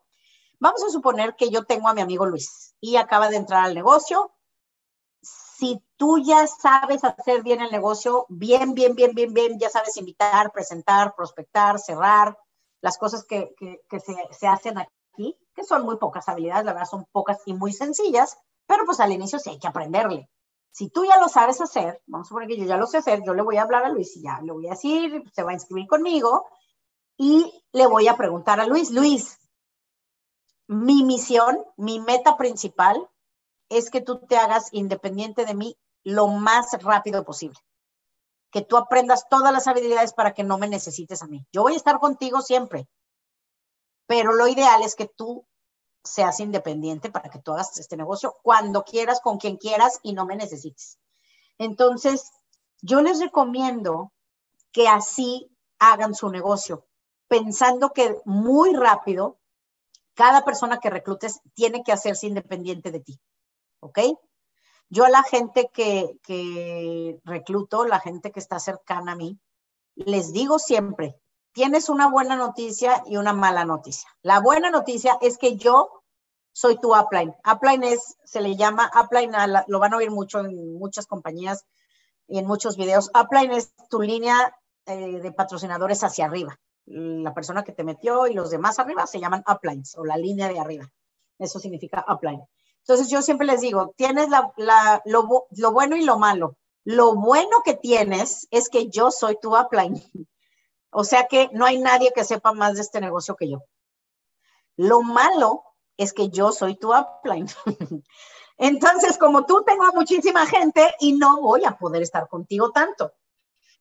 Vamos 0.61 0.85
a 0.85 0.91
suponer 0.91 1.37
que 1.37 1.51
yo 1.51 1.65
tengo 1.65 1.89
a 1.89 1.95
mi 1.95 2.01
amigo 2.01 2.27
Luis 2.27 2.75
y 2.81 2.97
acaba 2.97 3.31
de 3.31 3.37
entrar 3.37 3.65
al 3.65 3.75
negocio, 3.75 4.33
si 5.23 5.85
tú 5.97 6.19
ya 6.19 6.47
sabes 6.47 7.05
hacer 7.05 7.43
bien 7.43 7.61
el 7.61 7.71
negocio, 7.71 8.25
bien, 8.31 8.73
bien, 8.73 8.95
bien, 8.95 9.15
bien, 9.15 9.35
bien, 9.35 9.59
ya 9.59 9.69
sabes 9.69 9.97
invitar, 9.99 10.53
presentar, 10.53 11.15
prospectar, 11.15 11.79
cerrar, 11.79 12.39
las 12.81 12.97
cosas 12.97 13.25
que, 13.25 13.55
se, 14.31 14.47
hacen 14.47 14.79
aquí, 14.79 15.37
que 15.55 15.65
son 15.65 15.85
muy 15.85 15.99
pocas 15.99 16.27
habilidades, 16.31 16.65
la 16.65 16.73
verdad 16.73 16.89
son 16.89 17.05
pocas 17.13 17.43
y 17.45 17.53
muy 17.53 17.75
sencillas, 17.75 18.39
pero 18.67 18.87
pues 18.87 19.01
al 19.01 19.13
inicio 19.13 19.39
sí 19.39 19.51
hay 19.51 19.59
que 19.59 19.69
aprenderle. 19.69 20.31
Si 20.71 20.89
tú 20.89 21.05
ya 21.05 21.19
lo 21.19 21.29
sabes 21.29 21.61
hacer, 21.61 22.03
vamos 22.07 22.27
a 22.27 22.29
suponer 22.29 22.49
que 22.49 22.57
yo 22.57 22.65
ya 22.65 22.77
lo 22.77 22.87
sé 22.87 22.99
hacer, 22.99 23.23
yo 23.25 23.35
le 23.35 23.43
voy 23.43 23.57
a 23.57 23.62
hablar 23.62 23.85
a 23.85 23.89
Luis 23.89 24.17
y 24.17 24.23
ya 24.23 24.41
le 24.41 24.53
voy 24.53 24.67
a 24.69 24.71
decir, 24.71 25.23
se 25.33 25.43
va 25.43 25.50
a 25.50 25.55
inscribir 25.55 25.87
conmigo 25.87 26.47
y 27.17 27.65
le 27.73 27.87
voy 27.87 28.09
a 28.09 28.17
preguntar 28.17 28.61
a 28.61 28.67
Luis, 28.67 28.91
Luis, 28.91 29.39
mi 30.69 31.03
misión, 31.03 31.59
mi 31.77 31.99
meta 31.99 32.37
principal 32.37 33.11
es 33.69 33.91
que 33.91 34.00
tú 34.00 34.21
te 34.21 34.37
hagas 34.37 34.69
independiente 34.73 35.45
de 35.45 35.55
mí 35.55 35.77
lo 36.05 36.29
más 36.29 36.73
rápido 36.83 37.25
posible. 37.25 37.59
Que 38.53 38.62
tú 38.62 38.77
aprendas 38.77 39.29
todas 39.29 39.53
las 39.53 39.67
habilidades 39.67 40.12
para 40.12 40.33
que 40.33 40.45
no 40.45 40.59
me 40.59 40.69
necesites 40.69 41.23
a 41.23 41.27
mí. 41.27 41.45
Yo 41.53 41.62
voy 41.62 41.75
a 41.75 41.77
estar 41.77 41.99
contigo 41.99 42.41
siempre, 42.41 42.89
pero 44.07 44.33
lo 44.33 44.47
ideal 44.49 44.83
es 44.83 44.95
que 44.95 45.07
tú 45.07 45.47
seas 46.02 46.40
independiente 46.40 47.11
para 47.11 47.30
que 47.30 47.38
tú 47.38 47.52
hagas 47.52 47.78
este 47.78 47.97
negocio 47.97 48.37
cuando 48.42 48.85
quieras, 48.85 49.21
con 49.21 49.38
quien 49.38 49.57
quieras 49.57 50.00
y 50.02 50.12
no 50.12 50.26
me 50.26 50.37
necesites. 50.37 50.99
Entonces, 51.59 52.30
yo 52.80 53.02
les 53.02 53.21
recomiendo 53.21 54.12
que 54.73 54.88
así 54.88 55.50
hagan 55.78 56.14
su 56.14 56.30
negocio, 56.30 56.87
pensando 57.28 57.92
que 57.92 58.21
muy 58.25 58.75
rápido 58.75 59.38
cada 60.14 60.45
persona 60.45 60.78
que 60.78 60.90
reclutes 60.90 61.40
tiene 61.54 61.83
que 61.83 61.92
hacerse 61.92 62.26
independiente 62.26 62.90
de 62.90 63.00
ti. 63.00 63.21
¿ok? 63.80 63.99
Yo 64.88 65.04
a 65.04 65.11
la 65.11 65.23
gente 65.23 65.71
que, 65.73 67.21
recluto, 67.25 67.85
la 67.85 68.00
gente 68.00 68.30
que 68.30 68.40
está 68.40 68.59
cercana 68.59 69.12
a 69.12 69.16
mí, 69.16 69.38
les 69.95 70.33
digo 70.33 70.59
siempre, 70.59 71.21
tienes 71.52 71.88
una 71.88 72.09
buena 72.09 72.37
noticia 72.37 73.02
y 73.07 73.16
una 73.16 73.33
mala 73.33 73.64
noticia. 73.64 74.09
La 74.23 74.40
buena 74.40 74.71
noticia 74.71 75.19
es 75.21 75.38
que 75.38 75.57
yo 75.57 76.02
soy 76.52 76.78
tu 76.78 76.95
upline. 76.95 77.35
Upline 77.50 77.85
es, 77.85 78.16
se 78.25 78.40
le 78.40 78.57
llama, 78.57 78.90
upline, 79.00 79.33
lo 79.66 79.78
van 79.78 79.95
a 79.95 79.97
oír 79.97 80.11
mucho 80.11 80.40
en 80.40 80.78
muchas 80.78 81.07
compañías 81.07 81.64
y 82.26 82.38
en 82.38 82.47
muchos 82.47 82.76
videos. 82.76 83.11
Upline 83.14 83.52
es 83.52 83.73
tu 83.88 84.00
línea 84.00 84.57
eh, 84.87 85.21
de 85.21 85.33
patrocinadores 85.33 86.02
hacia 86.04 86.26
arriba. 86.26 86.59
La 86.87 87.35
persona 87.35 87.62
que 87.62 87.73
te 87.73 87.85
metió 87.85 88.26
y 88.26 88.35
los 88.35 88.50
demás 88.50 88.78
arriba 88.78 89.07
se 89.07 89.21
llaman 89.21 89.45
uplines 89.47 89.97
o 89.97 90.04
la 90.04 90.16
línea 90.16 90.49
de 90.49 90.59
arriba. 90.59 90.90
Eso 91.38 91.59
significa 91.59 92.04
upline. 92.09 92.42
Entonces 92.80 93.09
yo 93.09 93.23
siempre 93.23 93.47
les 93.47 93.61
digo, 93.61 93.95
tienes 93.97 94.28
lo, 94.28 95.47
lo 95.50 95.73
bueno 95.73 95.97
y 95.97 96.04
lo 96.04 96.19
malo. 96.19 96.57
Lo 96.85 97.14
bueno 97.14 97.59
que 97.64 97.75
tienes 97.75 98.49
es 98.50 98.69
que 98.69 98.88
yo 98.88 99.11
soy 99.11 99.38
tu 99.40 99.57
upline. 99.57 100.02
O 100.91 101.05
sea 101.05 101.27
que 101.27 101.49
no 101.53 101.65
hay 101.65 101.79
nadie 101.79 102.13
que 102.15 102.25
sepa 102.25 102.53
más 102.53 102.75
de 102.75 102.83
este 102.83 103.01
negocio 103.01 103.37
que 103.37 103.49
yo. 103.49 103.63
Lo 104.77 105.03
malo 105.03 105.63
es 105.97 106.13
que 106.13 106.31
yo 106.31 106.53
soy 106.53 106.77
tu 106.77 106.93
upline. 106.95 107.49
Entonces, 108.59 109.17
como 109.19 109.47
tú 109.47 109.63
tengo 109.65 109.85
muchísima 109.95 110.47
gente 110.47 110.95
y 111.01 111.13
no 111.13 111.41
voy 111.41 111.65
a 111.65 111.79
poder 111.79 112.03
estar 112.03 112.29
contigo 112.29 112.73
tanto. 112.73 113.13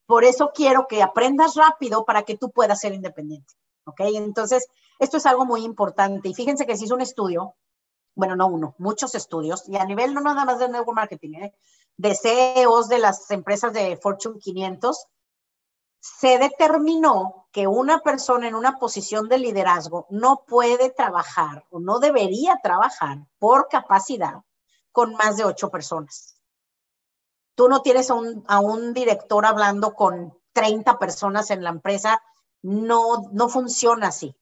Por 0.05 0.23
eso 0.23 0.51
quiero 0.53 0.87
que 0.87 1.03
aprendas 1.03 1.55
rápido 1.55 2.05
para 2.05 2.23
que 2.23 2.37
tú 2.37 2.51
puedas 2.51 2.79
ser 2.79 2.93
independiente. 2.93 3.53
¿Ok? 3.85 4.01
Entonces, 4.15 4.67
esto 4.99 5.17
es 5.17 5.25
algo 5.25 5.45
muy 5.45 5.63
importante. 5.63 6.29
Y 6.29 6.33
fíjense 6.33 6.65
que 6.65 6.77
se 6.77 6.85
hizo 6.85 6.95
un 6.95 7.01
estudio, 7.01 7.55
bueno, 8.15 8.35
no 8.35 8.47
uno, 8.47 8.75
muchos 8.77 9.15
estudios, 9.15 9.67
y 9.67 9.77
a 9.77 9.85
nivel 9.85 10.13
no 10.13 10.21
nada 10.21 10.45
más 10.45 10.59
de 10.59 10.67
network 10.67 10.95
marketing, 10.95 11.33
¿eh? 11.35 11.53
de 11.97 12.15
CEOs 12.15 12.87
de 12.87 12.99
las 12.99 13.29
empresas 13.31 13.73
de 13.73 13.97
Fortune 13.97 14.39
500, 14.39 15.05
se 15.99 16.37
determinó 16.37 17.47
que 17.51 17.67
una 17.67 17.99
persona 17.99 18.47
en 18.47 18.55
una 18.55 18.77
posición 18.77 19.27
de 19.27 19.39
liderazgo 19.39 20.07
no 20.09 20.43
puede 20.47 20.91
trabajar 20.91 21.65
o 21.71 21.79
no 21.79 21.99
debería 21.99 22.59
trabajar 22.63 23.25
por 23.37 23.67
capacidad 23.67 24.43
con 24.91 25.13
más 25.13 25.37
de 25.37 25.45
ocho 25.45 25.69
personas. 25.69 26.39
Tú 27.55 27.67
no 27.67 27.81
tienes 27.81 28.09
a 28.09 28.59
un, 28.59 28.93
director 28.93 29.45
hablando 29.45 29.93
con 29.93 30.37
30 30.53 30.97
personas 30.97 31.51
en 31.51 31.63
la 31.63 31.69
empresa, 31.69 32.21
no, 32.61 33.29
no 33.33 33.49
funciona 33.49 34.07
así. 34.07 34.35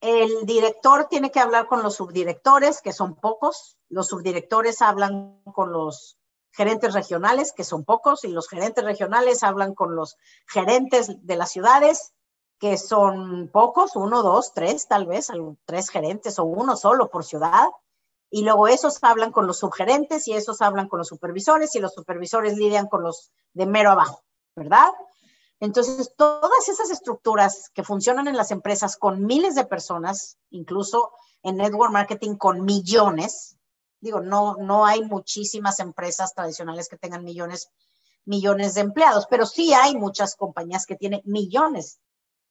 El 0.00 0.46
director 0.46 1.06
tiene 1.08 1.30
que 1.30 1.40
hablar 1.40 1.66
con 1.66 1.82
los 1.82 1.96
subdirectores, 1.96 2.82
que 2.82 2.92
son 2.92 3.16
pocos. 3.16 3.76
Los 3.88 4.08
subdirectores 4.08 4.82
hablan 4.82 5.42
con 5.54 5.72
los 5.72 6.17
gerentes 6.52 6.94
regionales, 6.94 7.52
que 7.52 7.64
son 7.64 7.84
pocos, 7.84 8.24
y 8.24 8.28
los 8.28 8.48
gerentes 8.48 8.84
regionales 8.84 9.42
hablan 9.42 9.74
con 9.74 9.94
los 9.94 10.16
gerentes 10.46 11.24
de 11.24 11.36
las 11.36 11.50
ciudades, 11.50 12.12
que 12.58 12.76
son 12.76 13.48
pocos, 13.52 13.94
uno, 13.94 14.22
dos, 14.22 14.52
tres, 14.52 14.88
tal 14.88 15.06
vez, 15.06 15.28
tres 15.64 15.88
gerentes 15.90 16.38
o 16.38 16.44
uno 16.44 16.76
solo 16.76 17.08
por 17.08 17.24
ciudad. 17.24 17.68
Y 18.30 18.42
luego 18.42 18.68
esos 18.68 18.98
hablan 19.02 19.32
con 19.32 19.46
los 19.46 19.58
subgerentes 19.58 20.28
y 20.28 20.34
esos 20.34 20.60
hablan 20.60 20.88
con 20.88 20.98
los 20.98 21.08
supervisores 21.08 21.74
y 21.74 21.80
los 21.80 21.94
supervisores 21.94 22.56
lidian 22.56 22.86
con 22.88 23.02
los 23.02 23.30
de 23.54 23.66
mero 23.66 23.92
abajo, 23.92 24.22
¿verdad? 24.54 24.88
Entonces, 25.60 26.14
todas 26.16 26.68
esas 26.68 26.90
estructuras 26.90 27.70
que 27.70 27.82
funcionan 27.82 28.28
en 28.28 28.36
las 28.36 28.50
empresas 28.50 28.96
con 28.96 29.24
miles 29.24 29.54
de 29.54 29.64
personas, 29.64 30.36
incluso 30.50 31.12
en 31.42 31.56
network 31.56 31.92
marketing 31.92 32.36
con 32.36 32.64
millones, 32.64 33.57
Digo, 34.00 34.20
no, 34.20 34.56
no 34.56 34.86
hay 34.86 35.02
muchísimas 35.02 35.80
empresas 35.80 36.34
tradicionales 36.34 36.88
que 36.88 36.96
tengan 36.96 37.24
millones, 37.24 37.70
millones 38.24 38.74
de 38.74 38.82
empleados, 38.82 39.26
pero 39.28 39.46
sí 39.46 39.74
hay 39.74 39.96
muchas 39.96 40.36
compañías 40.36 40.86
que 40.86 40.96
tienen 40.96 41.20
millones 41.24 42.00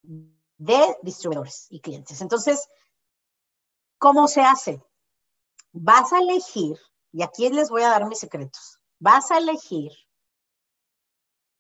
de 0.01 0.98
distribuidores 1.04 1.68
y 1.70 1.80
clientes. 1.80 2.22
Entonces, 2.22 2.68
¿cómo 3.98 4.27
se 4.27 4.42
hace? 4.42 4.84
Vas 5.72 6.12
a 6.13 6.20
elegir, 6.20 6.77
y 7.12 7.22
aquí 7.22 7.50
les 7.50 7.70
voy 7.70 7.84
a 7.84 7.89
dar 7.89 8.06
mis 8.08 8.20
secretos, 8.20 8.80
vas 9.00 9.32
a 9.32 9.38
elegir 9.38 9.92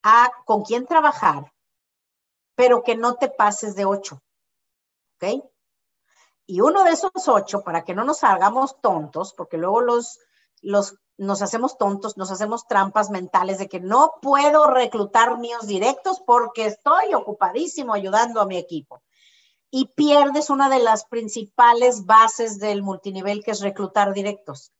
a 0.03 0.29
con 0.45 0.63
quién 0.63 0.85
trabajar, 0.85 1.53
pero 2.55 2.83
que 2.83 2.95
no 2.95 3.15
te 3.15 3.29
pases 3.29 3.75
de 3.75 3.85
ocho. 3.85 4.21
¿Ok? 5.15 5.43
Y 6.49 6.61
uno 6.61 6.85
de 6.85 6.91
esos 6.91 7.11
ocho, 7.27 7.61
para 7.61 7.83
que 7.83 7.93
no 7.93 8.05
nos 8.05 8.23
hagamos 8.23 8.79
tontos, 8.79 9.33
porque 9.33 9.57
luego 9.57 9.81
los, 9.81 10.19
los, 10.61 10.95
nos 11.17 11.41
hacemos 11.41 11.77
tontos, 11.77 12.15
nos 12.15 12.31
hacemos 12.31 12.65
trampas 12.67 13.09
mentales 13.09 13.57
de 13.57 13.67
que 13.67 13.81
no 13.81 14.13
puedo 14.21 14.65
reclutar 14.67 15.39
míos 15.39 15.67
directos 15.67 16.21
porque 16.25 16.67
estoy 16.67 17.13
ocupadísimo 17.13 17.93
ayudando 17.93 18.39
a 18.39 18.45
mi 18.45 18.55
equipo. 18.57 19.03
Y 19.69 19.87
pierdes 19.89 20.49
una 20.49 20.69
de 20.69 20.79
las 20.79 21.03
principales 21.03 22.05
bases 22.05 22.59
del 22.59 22.81
multinivel, 22.81 23.43
que 23.43 23.51
es 23.51 23.59
reclutar 23.59 24.13
directos. 24.13 24.71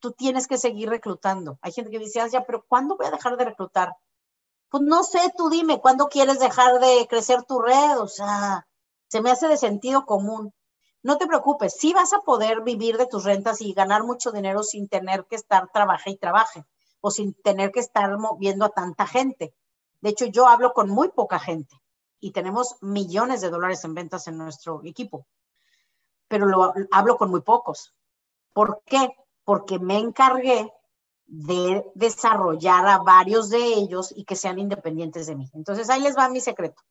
Tú 0.00 0.12
tienes 0.12 0.48
que 0.48 0.56
seguir 0.56 0.88
reclutando. 0.88 1.58
Hay 1.60 1.72
gente 1.72 1.90
que 1.90 1.98
dice, 1.98 2.20
ah, 2.20 2.28
ya, 2.28 2.46
pero 2.46 2.64
¿cuándo 2.66 2.96
voy 2.96 3.06
a 3.06 3.10
dejar 3.10 3.36
de 3.36 3.44
reclutar? 3.44 3.94
Pues 4.70 4.82
no 4.82 5.04
sé, 5.04 5.20
tú 5.36 5.50
dime, 5.50 5.78
¿cuándo 5.78 6.08
quieres 6.08 6.40
dejar 6.40 6.80
de 6.80 7.06
crecer 7.06 7.42
tu 7.42 7.60
red? 7.60 7.98
O 7.98 8.08
sea, 8.08 8.66
se 9.08 9.20
me 9.20 9.30
hace 9.30 9.46
de 9.46 9.58
sentido 9.58 10.06
común 10.06 10.54
no 11.02 11.18
te 11.18 11.26
preocupes, 11.26 11.76
sí 11.76 11.92
vas 11.92 12.12
a 12.12 12.20
poder 12.20 12.62
vivir 12.62 12.96
de 12.96 13.06
tus 13.06 13.24
rentas 13.24 13.60
y 13.60 13.72
ganar 13.72 14.04
mucho 14.04 14.30
dinero 14.30 14.62
sin 14.62 14.88
tener 14.88 15.24
que 15.26 15.36
estar 15.36 15.68
trabaje 15.72 16.10
y 16.10 16.16
trabaje 16.16 16.64
o 17.00 17.10
sin 17.10 17.34
tener 17.34 17.72
que 17.72 17.80
estar 17.80 18.16
moviendo 18.18 18.64
a 18.64 18.70
tanta 18.70 19.06
gente. 19.06 19.54
De 20.00 20.10
hecho, 20.10 20.26
yo 20.26 20.46
hablo 20.46 20.72
con 20.72 20.88
muy 20.88 21.08
poca 21.08 21.38
gente 21.38 21.76
y 22.20 22.30
tenemos 22.30 22.76
millones 22.80 23.40
de 23.40 23.50
dólares 23.50 23.84
en 23.84 23.94
ventas 23.94 24.28
en 24.28 24.38
nuestro 24.38 24.80
equipo, 24.84 25.26
pero 26.28 26.46
lo 26.46 26.72
hablo 26.92 27.16
con 27.16 27.30
muy 27.30 27.40
pocos. 27.40 27.94
¿Por 28.52 28.82
qué? 28.86 29.10
Porque 29.44 29.80
me 29.80 29.98
encargué 29.98 30.72
de 31.26 31.84
desarrollar 31.94 32.86
a 32.86 32.98
varios 32.98 33.50
de 33.50 33.58
ellos 33.58 34.12
y 34.14 34.24
que 34.24 34.36
sean 34.36 34.58
independientes 34.58 35.26
de 35.26 35.34
mí. 35.34 35.50
Entonces, 35.54 35.90
ahí 35.90 36.00
les 36.00 36.16
va 36.16 36.28
mi 36.28 36.40
secreto. 36.40 36.82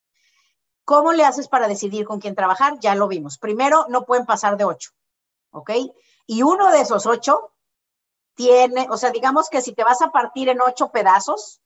¿Cómo 0.92 1.14
le 1.14 1.24
haces 1.24 1.48
para 1.48 1.70
decidir 1.70 2.06
con 2.06 2.20
quién 2.20 2.36
trabajar? 2.36 2.78
Ya 2.82 2.96
lo 2.96 3.08
vimos. 3.08 3.38
Primero, 3.38 3.86
no 3.88 4.04
pueden 4.04 4.26
pasar 4.26 4.58
de 4.58 4.66
ocho, 4.66 4.92
¿ok? 5.52 5.72
Y 6.28 6.44
uno 6.44 6.70
de 6.70 6.82
esos 6.82 7.06
ocho 7.06 7.54
tiene, 8.34 8.88
o 8.90 8.98
sea, 8.98 9.12
digamos 9.12 9.50
que 9.50 9.62
si 9.62 9.74
te 9.74 9.86
vas 9.86 10.02
a 10.02 10.12
partir 10.12 10.50
en 10.50 10.60
ocho 10.60 10.92
pedazos, 10.92 11.62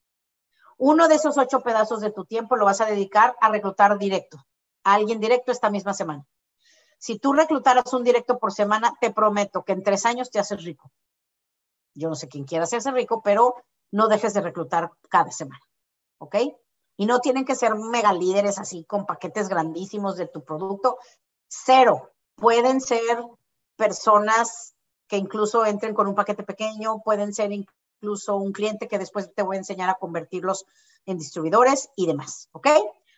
uno 0.78 1.08
de 1.08 1.16
esos 1.16 1.40
ocho 1.40 1.62
pedazos 1.62 2.02
de 2.02 2.12
tu 2.12 2.26
tiempo 2.26 2.56
lo 2.56 2.66
vas 2.66 2.82
a 2.82 2.86
dedicar 2.86 3.36
a 3.42 3.50
reclutar 3.50 3.98
directo, 3.98 4.38
a 4.84 4.94
alguien 4.94 5.20
directo 5.20 5.52
esta 5.52 5.72
misma 5.72 5.96
semana. 5.96 6.24
Si 7.00 7.18
tú 7.18 7.34
reclutaras 7.34 7.92
un 7.94 8.04
directo 8.04 8.38
por 8.38 8.54
semana, 8.54 8.94
te 9.02 9.10
prometo 9.10 9.64
que 9.64 9.72
en 9.72 9.82
tres 9.82 10.06
años 10.06 10.30
te 10.30 10.38
haces 10.38 10.64
rico. 10.64 10.92
Yo 11.96 12.10
no 12.10 12.16
sé 12.16 12.28
quién 12.28 12.44
quiera 12.44 12.66
hacerse 12.66 12.92
rico, 12.92 13.24
pero 13.24 13.56
no 13.90 14.08
dejes 14.08 14.36
de 14.36 14.42
reclutar 14.42 14.92
cada 15.10 15.32
semana, 15.32 15.64
¿ok? 16.20 16.36
Y 16.98 17.06
no 17.06 17.20
tienen 17.20 17.46
que 17.46 17.56
ser 17.56 17.76
mega 17.76 18.14
líderes 18.14 18.58
así 18.58 18.86
con 18.86 19.06
paquetes 19.06 19.50
grandísimos 19.50 20.16
de 20.18 20.28
tu 20.28 20.44
producto. 20.44 20.98
Cero. 21.48 22.12
Pueden 22.36 22.82
ser 22.82 23.18
personas 23.76 24.76
que 25.08 25.18
incluso 25.18 25.66
entren 25.66 25.94
con 25.94 26.08
un 26.08 26.16
paquete 26.16 26.44
pequeño, 26.44 27.02
pueden 27.02 27.34
ser 27.34 27.52
incluso 27.52 28.38
un 28.38 28.52
cliente 28.52 28.88
que 28.88 29.00
después 29.00 29.34
te 29.34 29.44
voy 29.44 29.56
a 29.56 29.60
enseñar 29.60 29.90
a 29.90 29.96
convertirlos 29.96 30.66
en 31.06 31.18
distribuidores 31.18 31.90
y 31.96 32.08
demás. 32.08 32.50
¿Ok? 32.52 32.68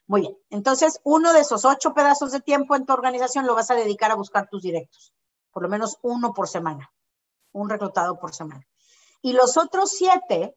Muy 0.07 0.21
bien. 0.21 0.37
Entonces, 0.49 0.99
uno 1.03 1.33
de 1.33 1.41
esos 1.41 1.65
ocho 1.65 1.93
pedazos 1.93 2.31
de 2.31 2.41
tiempo 2.41 2.75
en 2.75 2.85
tu 2.85 2.93
organización 2.93 3.45
lo 3.45 3.55
vas 3.55 3.71
a 3.71 3.75
dedicar 3.75 4.11
a 4.11 4.15
buscar 4.15 4.47
tus 4.49 4.61
directos. 4.61 5.13
Por 5.51 5.63
lo 5.63 5.69
menos 5.69 5.97
uno 6.01 6.33
por 6.33 6.47
semana. 6.47 6.91
Un 7.51 7.69
reclutado 7.69 8.19
por 8.19 8.33
semana. 8.33 8.65
Y 9.21 9.33
los 9.33 9.57
otros 9.57 9.91
siete 9.91 10.55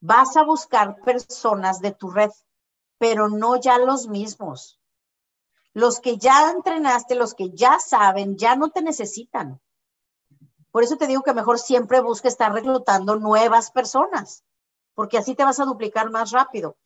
Vas 0.00 0.36
a 0.36 0.44
buscar 0.44 1.00
personas 1.02 1.80
de 1.80 1.92
tu 1.92 2.10
red, 2.10 2.30
pero 2.98 3.28
no 3.28 3.56
ya 3.56 3.78
los 3.78 4.08
mismos. 4.08 4.80
Los 5.72 6.00
que 6.00 6.16
ya 6.16 6.50
entrenaste, 6.50 7.14
los 7.14 7.34
que 7.34 7.50
ya 7.50 7.78
saben, 7.78 8.36
ya 8.36 8.56
no 8.56 8.70
te 8.70 8.82
necesitan. 8.82 9.60
Por 10.70 10.82
eso 10.82 10.96
te 10.96 11.06
digo 11.06 11.22
que 11.22 11.34
mejor 11.34 11.58
siempre 11.58 12.00
busque 12.00 12.28
estar 12.28 12.52
reclutando 12.52 13.16
nuevas 13.16 13.70
personas, 13.70 14.44
porque 14.94 15.18
así 15.18 15.34
te 15.34 15.44
vas 15.44 15.60
a 15.60 15.64
duplicar 15.64 16.10
más 16.10 16.30
rápido. 16.30 16.76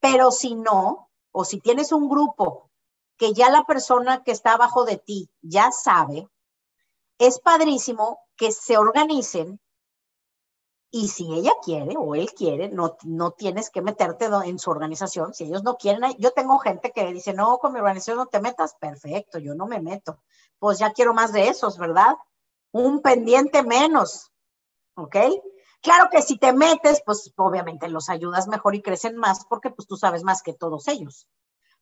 Pero 0.00 0.30
si 0.30 0.54
no, 0.54 1.10
o 1.30 1.44
si 1.44 1.60
tienes 1.60 1.92
un 1.92 2.08
grupo 2.08 2.70
que 3.16 3.32
ya 3.32 3.50
la 3.50 3.64
persona 3.64 4.22
que 4.22 4.32
está 4.32 4.54
abajo 4.54 4.84
de 4.84 4.98
ti 4.98 5.30
ya 5.42 5.70
sabe, 5.70 6.28
es 7.18 7.38
padrísimo 7.38 8.20
que 8.36 8.50
se 8.50 8.76
organicen 8.76 9.60
y 10.96 11.08
si 11.08 11.34
ella 11.34 11.50
quiere 11.60 11.96
o 11.98 12.14
él 12.14 12.32
quiere, 12.34 12.68
no, 12.68 12.96
no 13.02 13.32
tienes 13.32 13.68
que 13.68 13.82
meterte 13.82 14.26
en 14.26 14.60
su 14.60 14.70
organización. 14.70 15.34
Si 15.34 15.42
ellos 15.42 15.64
no 15.64 15.76
quieren, 15.76 16.14
yo 16.18 16.30
tengo 16.30 16.56
gente 16.60 16.92
que 16.92 17.12
dice, 17.12 17.32
no, 17.32 17.58
con 17.58 17.72
mi 17.72 17.80
organización 17.80 18.18
no 18.18 18.26
te 18.26 18.38
metas, 18.38 18.76
perfecto, 18.78 19.40
yo 19.40 19.56
no 19.56 19.66
me 19.66 19.80
meto. 19.80 20.22
Pues 20.60 20.78
ya 20.78 20.92
quiero 20.92 21.12
más 21.12 21.32
de 21.32 21.48
esos, 21.48 21.78
¿verdad? 21.78 22.14
Un 22.70 23.02
pendiente 23.02 23.64
menos, 23.64 24.30
¿ok? 24.94 25.16
Claro 25.82 26.10
que 26.12 26.22
si 26.22 26.38
te 26.38 26.52
metes, 26.52 27.02
pues 27.04 27.32
obviamente 27.34 27.88
los 27.88 28.08
ayudas 28.08 28.46
mejor 28.46 28.76
y 28.76 28.80
crecen 28.80 29.16
más 29.16 29.46
porque 29.46 29.70
pues 29.70 29.88
tú 29.88 29.96
sabes 29.96 30.22
más 30.22 30.44
que 30.44 30.52
todos 30.54 30.86
ellos. 30.86 31.26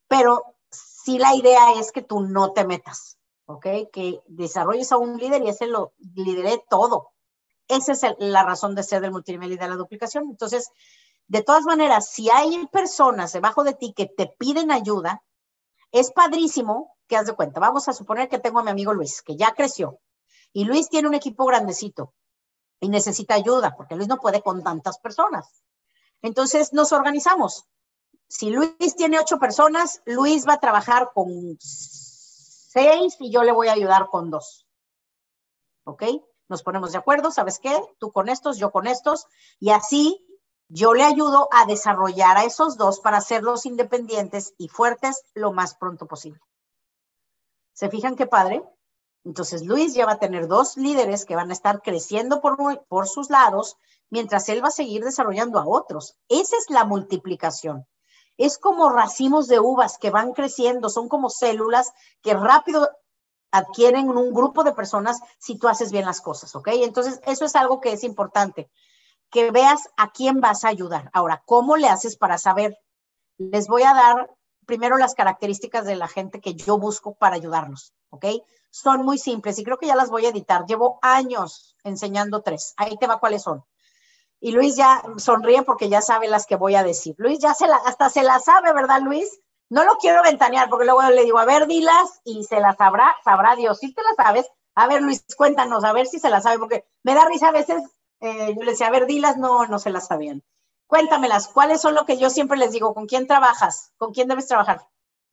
Pero 0.09 0.43
si 0.71 1.19
la 1.19 1.35
idea 1.35 1.75
es 1.79 1.93
que 1.93 2.01
tú 2.01 2.23
no 2.23 2.55
te 2.55 2.65
metas, 2.65 3.19
¿ok? 3.45 3.67
Que 3.93 4.23
desarrolles 4.27 4.91
a 4.91 4.97
un 4.97 5.19
líder 5.19 5.43
y 5.43 5.51
ese 5.51 5.67
lo 5.67 5.93
lidere 5.99 6.65
todo. 6.71 7.12
Esa 7.77 7.93
es 7.93 8.03
la 8.19 8.43
razón 8.43 8.75
de 8.75 8.83
ser 8.83 9.01
del 9.01 9.13
multinivel 9.13 9.53
y 9.53 9.57
de 9.57 9.69
la 9.69 9.77
duplicación. 9.77 10.25
Entonces, 10.31 10.71
de 11.27 11.43
todas 11.43 11.65
maneras, 11.65 12.11
si 12.11 12.29
hay 12.31 12.67
personas 12.67 13.33
debajo 13.33 13.65
de 13.65 13.75
ti 13.75 13.95
que 13.95 14.07
te 14.07 14.27
piden 14.39 14.71
ayuda, 14.71 15.23
es 15.91 16.11
padrísimo 16.13 16.97
que 17.07 17.17
haz 17.17 17.27
de 17.27 17.35
cuenta. 17.35 17.61
Vamos 17.61 17.89
a 17.89 17.93
suponer 17.93 18.29
que 18.29 18.39
tengo 18.39 18.61
a 18.61 18.63
mi 18.63 18.71
amigo 18.71 18.93
Luis, 18.93 19.23
que 19.23 19.37
ya 19.37 19.55
creció, 19.55 20.01
y 20.53 20.65
Luis 20.65 20.89
tiene 20.89 21.09
un 21.09 21.15
equipo 21.15 21.47
grandecito 21.47 22.15
y 22.81 22.89
necesita 22.89 23.35
ayuda, 23.35 23.75
porque 23.77 23.95
Luis 23.95 24.09
no 24.09 24.19
puede 24.19 24.43
con 24.43 24.63
tantas 24.63 24.99
personas. 24.99 25.63
Entonces 26.21 26.73
nos 26.73 26.93
organizamos. 26.93 27.67
Si 28.29 28.51
Luis 28.51 28.97
tiene 28.97 29.19
ocho 29.19 29.39
personas, 29.39 30.03
Luis 30.05 30.47
va 30.49 30.55
a 30.55 30.61
trabajar 30.61 31.11
con 31.15 31.57
seis 31.61 33.17
y 33.21 33.31
yo 33.31 33.43
le 33.43 33.53
voy 33.53 33.69
a 33.69 33.73
ayudar 33.73 34.09
con 34.09 34.31
dos. 34.31 34.67
¿Ok? 35.85 36.05
Nos 36.53 36.63
ponemos 36.63 36.93
de 36.93 36.99
acuerdo, 36.99 37.31
¿sabes 37.31 37.59
qué? 37.59 37.75
Tú 37.99 38.13
con 38.13 38.29
estos, 38.29 38.59
yo 38.59 38.71
con 38.73 38.87
estos, 38.87 39.27
y 39.59 39.71
así 39.71 40.23
yo 40.69 40.93
le 40.93 41.03
ayudo 41.03 41.49
a 41.51 41.65
desarrollar 41.65 42.37
a 42.37 42.45
esos 42.45 42.77
dos 42.77 43.01
para 43.01 43.17
hacerlos 43.17 43.65
independientes 43.65 44.53
y 44.59 44.69
fuertes 44.69 45.23
lo 45.33 45.55
más 45.55 45.75
pronto 45.77 46.07
posible. 46.07 46.43
¿Se 47.73 47.89
fijan 47.89 48.17
qué 48.17 48.27
padre? 48.27 48.63
Entonces 49.25 49.65
Luis 49.65 49.95
ya 49.95 50.05
va 50.05 50.13
a 50.13 50.19
tener 50.19 50.47
dos 50.47 50.77
líderes 50.77 51.25
que 51.25 51.37
van 51.37 51.49
a 51.49 51.55
estar 51.55 51.81
creciendo 51.81 52.43
por, 52.43 52.59
por 52.87 53.09
sus 53.09 53.31
lados 53.31 53.79
mientras 54.11 54.47
él 54.51 54.63
va 54.63 54.69
a 54.69 54.73
seguir 54.73 55.03
desarrollando 55.03 55.59
a 55.59 55.67
otros. 55.67 56.19
Esa 56.29 56.59
es 56.59 56.69
la 56.69 56.85
multiplicación. 56.85 57.87
Es 58.37 58.59
como 58.59 58.91
racimos 58.91 59.49
de 59.49 59.59
uvas 59.59 59.97
que 59.97 60.11
van 60.11 60.35
creciendo, 60.35 60.91
son 60.91 61.09
como 61.09 61.31
células 61.31 61.95
que 62.21 62.35
rápido 62.35 62.91
adquieren 63.53 64.09
un 64.09 64.33
grupo 64.33 64.65
de 64.65 64.73
personas 64.73 65.21
si 65.39 65.59
tú 65.59 65.69
haces 65.69 65.93
bien 65.93 66.07
las 66.07 66.21
cosas, 66.21 66.57
¿ok? 66.57 66.69
Entonces, 66.73 67.21
eso 67.25 67.45
es 67.45 67.55
algo 67.55 67.81
que 67.81 67.93
es 67.93 68.03
importante, 68.03 68.71
que 69.31 69.51
veas 69.51 69.89
a 69.97 70.11
quién 70.11 70.41
vas 70.41 70.65
a 70.65 70.69
ayudar. 70.69 71.11
Ahora, 71.13 71.43
¿cómo 71.47 71.77
le 71.77 71.89
haces 71.89 72.17
para 72.17 72.39
saber? 72.39 72.79
Les 73.39 73.69
voy 73.69 73.83
a 73.83 73.95
dar 73.95 74.31
primero 74.67 74.97
las 74.97 75.15
características 75.15 75.85
de 75.85 75.97
la 75.97 76.09
gente 76.09 76.41
que 76.41 76.55
yo 76.55 76.79
busco 76.79 77.15
para 77.15 77.37
ayudarnos, 77.37 77.93
¿ok? 78.11 78.27
Son 78.71 79.05
muy 79.05 79.19
simples 79.19 79.59
y 79.59 79.65
creo 79.65 79.79
que 79.79 79.87
ya 79.87 79.97
las 79.97 80.11
voy 80.11 80.25
a 80.25 80.31
editar. 80.31 80.65
Llevo 80.67 80.99
años 81.03 81.77
enseñando 81.85 82.43
tres. 82.43 82.73
Ahí 82.77 82.97
te 82.97 83.07
va 83.07 83.21
cuáles 83.21 83.43
son. 83.43 83.65
Y 84.41 84.53
Luis 84.53 84.77
ya 84.77 85.03
sonríe 85.19 85.63
porque 85.63 85.89
ya 85.89 86.01
sabe 86.01 86.27
las 86.27 86.47
que 86.47 86.57
voy 86.57 86.75
a 86.75 86.83
decir. 86.83 87.15
Luis 87.19 87.39
ya 87.39 87.55
se 87.55 87.67
la, 87.67 87.77
hasta 87.77 88.09
se 88.09 88.23
la 88.23 88.41
sabe, 88.41 88.73
¿verdad, 88.73 89.01
Luis? 89.03 89.41
No 89.73 89.85
lo 89.85 89.97
quiero 89.97 90.23
ventanear 90.23 90.69
porque 90.69 90.85
luego 90.85 91.01
le 91.01 91.25
digo, 91.25 91.39
a 91.39 91.47
ver, 91.47 91.67
dilas 91.67 92.21
y 92.27 92.45
se 92.45 92.61
las 92.61 92.77
sabrá, 92.77 93.17
sabrá 93.25 93.57
Dios. 93.57 93.79
Si 93.79 93.95
te 93.95 94.03
las 94.03 94.17
sabes, 94.17 94.47
a 94.75 94.87
ver, 94.87 95.01
Luis, 95.01 95.25
cuéntanos, 95.35 95.83
a 95.85 95.95
ver 95.95 96.07
si 96.07 96.19
se 96.19 96.29
las 96.29 96.43
sabe, 96.43 96.59
porque 96.59 96.85
me 97.03 97.15
da 97.15 97.25
risa 97.25 97.49
a 97.49 97.53
veces. 97.53 97.83
Eh, 98.21 98.55
yo 98.55 98.63
le 98.65 98.73
decía, 98.73 98.89
a 98.89 98.91
ver, 98.91 99.07
dilas, 99.07 99.39
no, 99.39 99.67
no 99.67 99.79
se 99.79 99.89
las 99.89 100.09
sabían. 100.09 100.43
Cuéntamelas, 100.87 101.49
¿cuáles 101.49 101.81
son 101.81 101.95
lo 101.95 102.05
que 102.05 102.19
yo 102.19 102.29
siempre 102.29 102.59
les 102.59 102.73
digo? 102.73 102.93
¿Con 102.93 103.07
quién 103.07 103.27
trabajas? 103.27 103.95
¿Con 103.97 104.13
quién 104.13 104.29
debes 104.29 104.47
trabajar? 104.47 104.83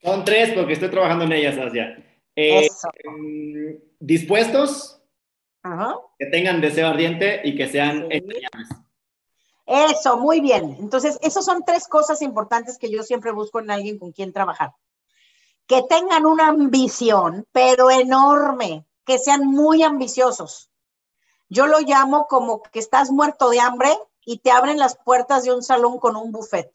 Son 0.02 0.24
tres 0.24 0.54
porque 0.54 0.72
estoy 0.72 0.90
trabajando 0.90 1.26
en 1.26 1.34
ellas, 1.34 1.58
Asia. 1.58 2.02
Eh, 2.38 2.70
mm, 3.04 3.74
dispuestos, 4.00 5.02
que 6.18 6.26
tengan 6.28 6.62
deseo 6.62 6.88
ardiente 6.88 7.42
y 7.44 7.58
que 7.58 7.68
sean 7.68 8.08
Eso, 9.70 10.18
muy 10.18 10.42
bien. 10.42 10.78
Entonces, 10.80 11.20
esas 11.22 11.46
son 11.46 11.64
tres 11.64 11.88
cosas 11.88 12.24
importantes 12.24 12.80
que 12.80 12.90
yo 12.90 13.04
siempre 13.04 13.32
busco 13.32 13.60
en 13.60 13.70
alguien 13.70 14.00
con 14.00 14.12
quien 14.12 14.34
trabajar. 14.34 14.74
Que 15.68 15.84
tengan 15.84 16.26
una 16.26 16.48
ambición, 16.48 17.46
pero 17.52 17.92
enorme, 17.92 18.88
que 19.06 19.20
sean 19.20 19.46
muy 19.46 19.84
ambiciosos. 19.84 20.72
Yo 21.50 21.68
lo 21.68 21.82
llamo 21.82 22.26
como 22.26 22.64
que 22.64 22.80
estás 22.80 23.12
muerto 23.12 23.52
de 23.52 23.60
hambre 23.60 23.96
y 24.26 24.40
te 24.40 24.50
abren 24.50 24.80
las 24.80 24.98
puertas 24.98 25.44
de 25.44 25.54
un 25.54 25.62
salón 25.62 26.00
con 26.00 26.16
un 26.16 26.32
buffet. 26.32 26.72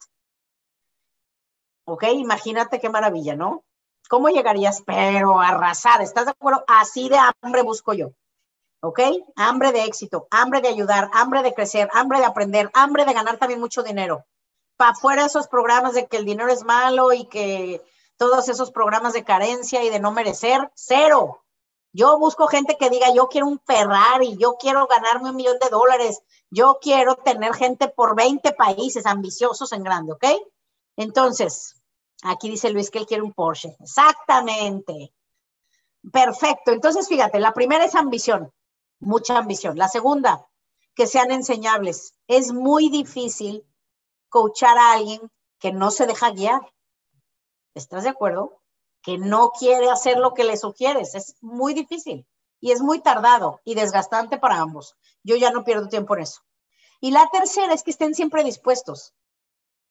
¿Ok? 1.83 2.05
Imagínate 2.13 2.79
qué 2.79 2.87
maravilla, 2.87 3.35
¿no? 3.35 3.65
¿Cómo 4.07 4.29
llegarías? 4.29 4.83
Pero 4.85 5.41
arrasar, 5.41 6.01
¿estás 6.01 6.25
de 6.25 6.31
acuerdo? 6.31 6.63
Así 6.65 7.09
de 7.09 7.17
hambre 7.17 7.61
busco 7.61 7.93
yo. 7.93 8.11
¿Ok? 8.81 8.99
Hambre 9.35 9.71
de 9.71 9.83
éxito, 9.83 10.27
hambre 10.31 10.61
de 10.61 10.67
ayudar, 10.67 11.09
hambre 11.13 11.41
de 11.41 11.53
crecer, 11.53 11.89
hambre 11.93 12.19
de 12.19 12.25
aprender, 12.25 12.69
hambre 12.73 13.05
de 13.05 13.13
ganar 13.13 13.37
también 13.37 13.59
mucho 13.59 13.83
dinero. 13.83 14.25
Para 14.77 14.91
afuera 14.91 15.25
esos 15.25 15.47
programas 15.47 15.93
de 15.93 16.07
que 16.07 16.17
el 16.17 16.25
dinero 16.25 16.51
es 16.51 16.63
malo 16.63 17.13
y 17.13 17.25
que 17.25 17.81
todos 18.17 18.47
esos 18.49 18.71
programas 18.71 19.13
de 19.13 19.23
carencia 19.23 19.83
y 19.83 19.89
de 19.89 19.99
no 19.99 20.11
merecer, 20.11 20.71
cero. 20.75 21.41
Yo 21.93 22.19
busco 22.19 22.47
gente 22.47 22.75
que 22.77 22.89
diga, 22.89 23.13
yo 23.13 23.29
quiero 23.29 23.47
un 23.47 23.59
Ferrari, 23.59 24.35
yo 24.37 24.57
quiero 24.59 24.85
ganarme 24.85 25.29
un 25.29 25.35
millón 25.37 25.57
de 25.59 25.69
dólares, 25.69 26.21
yo 26.49 26.77
quiero 26.81 27.15
tener 27.15 27.53
gente 27.53 27.87
por 27.87 28.15
20 28.15 28.51
países 28.51 29.05
ambiciosos 29.05 29.71
en 29.71 29.83
grande, 29.83 30.11
¿ok? 30.11 30.25
Entonces, 30.97 31.81
aquí 32.23 32.49
dice 32.49 32.69
Luis 32.69 32.91
que 32.91 32.99
él 32.99 33.05
quiere 33.05 33.23
un 33.23 33.33
Porsche. 33.33 33.77
Exactamente. 33.79 35.13
Perfecto. 36.11 36.71
Entonces, 36.71 37.07
fíjate, 37.07 37.39
la 37.39 37.53
primera 37.53 37.85
es 37.85 37.95
ambición, 37.95 38.51
mucha 39.05 39.37
ambición. 39.37 39.77
La 39.77 39.87
segunda, 39.87 40.47
que 40.95 41.07
sean 41.07 41.31
enseñables. 41.31 42.13
Es 42.27 42.51
muy 42.51 42.89
difícil 42.89 43.65
coachar 44.29 44.77
a 44.77 44.93
alguien 44.93 45.31
que 45.59 45.71
no 45.71 45.91
se 45.91 46.07
deja 46.07 46.31
guiar. 46.31 46.61
¿Estás 47.73 48.03
de 48.03 48.09
acuerdo? 48.09 48.61
Que 49.01 49.17
no 49.17 49.51
quiere 49.51 49.89
hacer 49.89 50.17
lo 50.17 50.33
que 50.33 50.43
le 50.43 50.57
sugieres. 50.57 51.15
Es 51.15 51.35
muy 51.41 51.73
difícil 51.73 52.27
y 52.59 52.71
es 52.71 52.81
muy 52.81 52.99
tardado 52.99 53.61
y 53.63 53.75
desgastante 53.75 54.37
para 54.37 54.59
ambos. 54.59 54.95
Yo 55.23 55.35
ya 55.35 55.51
no 55.51 55.63
pierdo 55.63 55.87
tiempo 55.87 56.15
en 56.15 56.23
eso. 56.23 56.41
Y 57.01 57.11
la 57.11 57.29
tercera 57.31 57.73
es 57.73 57.83
que 57.83 57.91
estén 57.91 58.15
siempre 58.15 58.43
dispuestos, 58.43 59.13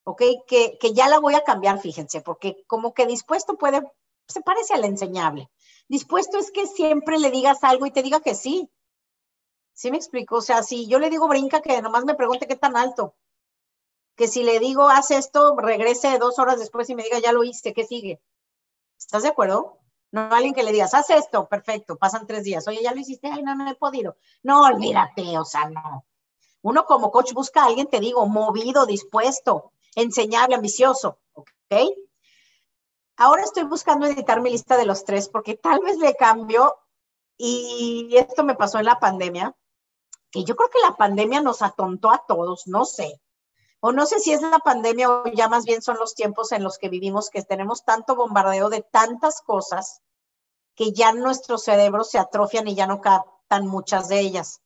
¿ok? 0.05 0.23
Que, 0.47 0.79
que 0.81 0.95
ya 0.95 1.09
la 1.09 1.21
voy 1.21 1.35
a 1.35 1.45
cambiar, 1.45 1.79
fíjense, 1.79 2.21
porque 2.23 2.65
como 2.67 2.95
que 2.95 3.07
dispuesto 3.07 3.57
puede, 3.57 3.83
se 4.27 4.41
parece 4.41 4.75
al 4.75 4.85
enseñable. 4.85 5.51
Dispuesto 5.87 6.39
es 6.39 6.51
que 6.51 6.67
siempre 6.67 7.19
le 7.19 7.31
digas 7.31 7.63
algo 7.63 7.87
y 7.87 7.91
te 7.91 8.03
diga 8.03 8.21
que 8.21 8.35
sí. 8.35 8.71
¿Sí 9.75 9.91
me 9.91 9.97
explico? 9.97 10.37
O 10.37 10.41
sea, 10.41 10.63
si 10.63 10.87
yo 10.87 10.99
le 10.99 11.11
digo 11.11 11.29
brinca, 11.29 11.61
que 11.61 11.83
nomás 11.83 12.05
me 12.05 12.15
pregunte 12.15 12.47
qué 12.47 12.57
tan 12.57 12.77
alto. 12.77 13.15
Que 14.17 14.29
si 14.29 14.45
le 14.45 14.61
digo 14.61 14.89
haz 14.89 15.11
esto, 15.11 15.57
regrese 15.57 16.19
dos 16.19 16.39
horas 16.39 16.61
después 16.61 16.89
y 16.89 16.95
me 16.95 17.03
diga 17.03 17.19
ya 17.19 17.33
lo 17.33 17.43
hice, 17.43 17.75
¿qué 17.75 17.85
sigue? 17.85 18.23
¿Estás 18.97 19.25
de 19.25 19.31
acuerdo? 19.31 19.81
No 20.13 20.33
alguien 20.33 20.55
que 20.55 20.63
le 20.63 20.71
digas, 20.71 20.95
haz 20.95 21.11
esto, 21.11 21.49
perfecto, 21.49 21.97
pasan 21.97 22.27
tres 22.29 22.45
días. 22.45 22.67
Oye, 22.69 22.81
ya 22.83 22.93
lo 22.93 23.01
hiciste, 23.01 23.27
ay, 23.27 23.43
no, 23.43 23.57
no 23.57 23.69
he 23.69 23.75
podido. 23.75 24.17
No, 24.45 24.63
olvídate, 24.63 25.37
o 25.37 25.45
sea, 25.45 25.69
no. 25.69 26.05
Uno 26.63 26.85
como 26.87 27.11
coach 27.11 27.33
busca 27.33 27.65
a 27.65 27.67
alguien, 27.67 27.89
te 27.89 27.99
digo, 27.99 28.25
movido, 28.27 28.87
dispuesto, 28.87 29.73
enseñable, 29.97 30.55
ambicioso, 30.55 31.19
¿ok? 31.33 31.75
Ahora 33.17 33.43
estoy 33.43 33.65
buscando 33.65 34.07
editar 34.07 34.41
mi 34.41 34.51
lista 34.51 34.77
de 34.77 34.87
los 34.87 35.05
tres 35.05 35.29
porque 35.29 35.57
tal 35.57 35.81
vez 35.81 35.99
le 35.99 36.15
cambio 36.15 36.77
y 37.37 38.15
esto 38.17 38.45
me 38.45 38.55
pasó 38.55 38.79
en 38.79 38.85
la 38.87 39.01
pandemia. 39.01 39.55
Y 40.35 40.45
yo 40.45 40.57
creo 40.57 40.69
que 40.69 40.81
la 40.81 40.97
pandemia 40.97 41.41
nos 41.41 41.63
atontó 41.63 42.11
a 42.11 42.25
todos, 42.27 42.67
no 42.67 42.85
sé 42.85 43.21
o 43.87 43.93
no 43.93 44.07
sé 44.07 44.19
si 44.19 44.33
es 44.33 44.41
la 44.41 44.61
pandemia 44.61 45.11
o 45.11 45.27
ya 45.27 45.47
más 45.51 45.67
bien 45.67 45.83
son 45.83 45.99
los 45.99 46.15
tiempos 46.15 46.53
en 46.53 46.63
los 46.65 46.79
que 46.79 46.89
vivimos, 46.89 47.29
que 47.29 47.43
tenemos 47.43 47.85
tanto 47.85 48.17
bombardeo 48.17 48.71
de 48.71 48.81
tantas 48.81 49.43
cosas 49.43 50.01
que 50.75 50.93
ya 50.93 51.13
nuestros 51.13 51.65
cerebros 51.65 52.11
se 52.11 52.19
atrofian 52.19 52.67
y 52.67 52.75
ya 52.75 52.87
no 52.87 53.03
captan 53.03 53.67
muchas 53.67 54.09
de 54.09 54.21
ellas. 54.21 54.63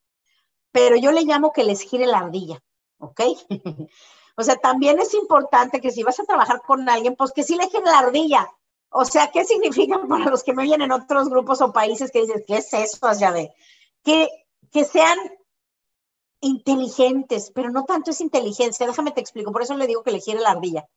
Pero 0.70 0.94
yo 0.94 1.10
le 1.10 1.22
llamo 1.22 1.52
que 1.52 1.64
les 1.64 1.80
gire 1.80 2.06
la 2.06 2.18
ardilla, 2.18 2.62
¿ok? 2.98 3.20
o 4.36 4.42
sea, 4.44 4.54
también 4.54 5.00
es 5.00 5.12
importante 5.14 5.80
que 5.80 5.90
si 5.90 6.04
vas 6.04 6.20
a 6.20 6.24
trabajar 6.24 6.62
con 6.64 6.88
alguien, 6.88 7.16
pues 7.16 7.32
que 7.32 7.42
sí 7.42 7.56
le 7.56 7.68
gire 7.68 7.86
la 7.86 7.98
ardilla. 7.98 8.48
O 8.88 9.04
sea, 9.04 9.32
¿qué 9.32 9.44
significa 9.44 10.00
para 10.08 10.26
los 10.26 10.44
que 10.44 10.52
me 10.52 10.62
oyen 10.62 10.82
en 10.82 10.92
otros 10.92 11.28
grupos 11.28 11.60
o 11.60 11.72
países 11.72 12.12
que 12.12 12.20
dices, 12.20 12.44
¿qué 12.46 12.58
es 12.58 12.72
eso, 12.72 13.12
ya 13.18 13.32
de? 13.32 13.52
Que, 14.04 14.28
que 14.70 14.84
sean 14.84 15.18
inteligentes, 16.40 17.50
pero 17.54 17.70
no 17.70 17.84
tanto 17.84 18.10
es 18.10 18.20
inteligencia, 18.20 18.86
déjame 18.86 19.12
te 19.12 19.20
explico, 19.20 19.52
por 19.52 19.62
eso 19.62 19.74
le 19.74 19.86
digo 19.86 20.02
que 20.02 20.12
le 20.12 20.20
gire 20.20 20.40
la 20.40 20.50
ardilla. 20.50 20.88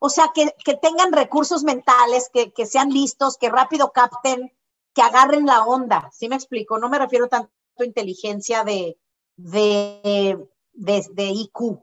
O 0.00 0.08
sea, 0.08 0.32
que, 0.34 0.50
tengan 0.76 1.12
recursos 1.12 1.62
mentales, 1.62 2.30
que, 2.32 2.66
sean 2.66 2.88
listos, 2.90 3.36
que 3.36 3.50
rápido 3.50 3.92
capten, 3.92 4.50
que 4.94 5.02
agarren 5.02 5.46
la 5.46 5.64
onda, 5.64 6.10
¿sí 6.12 6.28
me 6.28 6.36
explico? 6.36 6.78
No 6.78 6.88
me 6.88 6.98
refiero 6.98 7.28
tanto 7.28 7.50
a 7.78 7.84
inteligencia 7.84 8.64
de, 8.64 8.98
de, 9.36 10.48
de, 10.72 11.26
IQ, 11.26 11.78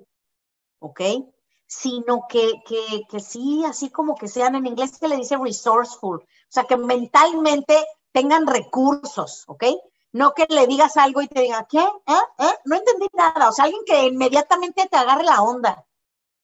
¿ok? 0.80 1.02
Sino 1.68 2.26
que, 2.28 2.54
que, 2.66 3.04
que 3.08 3.20
sí, 3.20 3.64
así 3.66 3.92
como 3.92 4.16
que 4.16 4.28
sean, 4.28 4.56
en 4.56 4.66
inglés 4.66 4.98
se 5.00 5.08
le 5.08 5.18
dice 5.18 5.38
resourceful, 5.38 6.18
o 6.18 6.26
sea, 6.50 6.64
que 6.64 6.76
mentalmente 6.76 7.86
tengan 8.12 8.48
recursos, 8.48 9.44
¿ok? 9.48 9.64
No 10.18 10.34
que 10.34 10.48
le 10.50 10.66
digas 10.66 10.98
algo 10.98 11.22
y 11.22 11.28
te 11.28 11.42
diga, 11.42 11.68
¿qué? 11.70 11.78
¿Eh? 11.78 12.26
¿Eh? 12.40 12.54
No 12.66 12.76
entendí 12.76 13.06
nada. 13.14 13.50
O 13.50 13.52
sea, 13.52 13.66
alguien 13.66 13.84
que 13.86 14.06
inmediatamente 14.06 14.88
te 14.90 14.98
agarre 14.98 15.24
la 15.24 15.44
onda. 15.44 15.86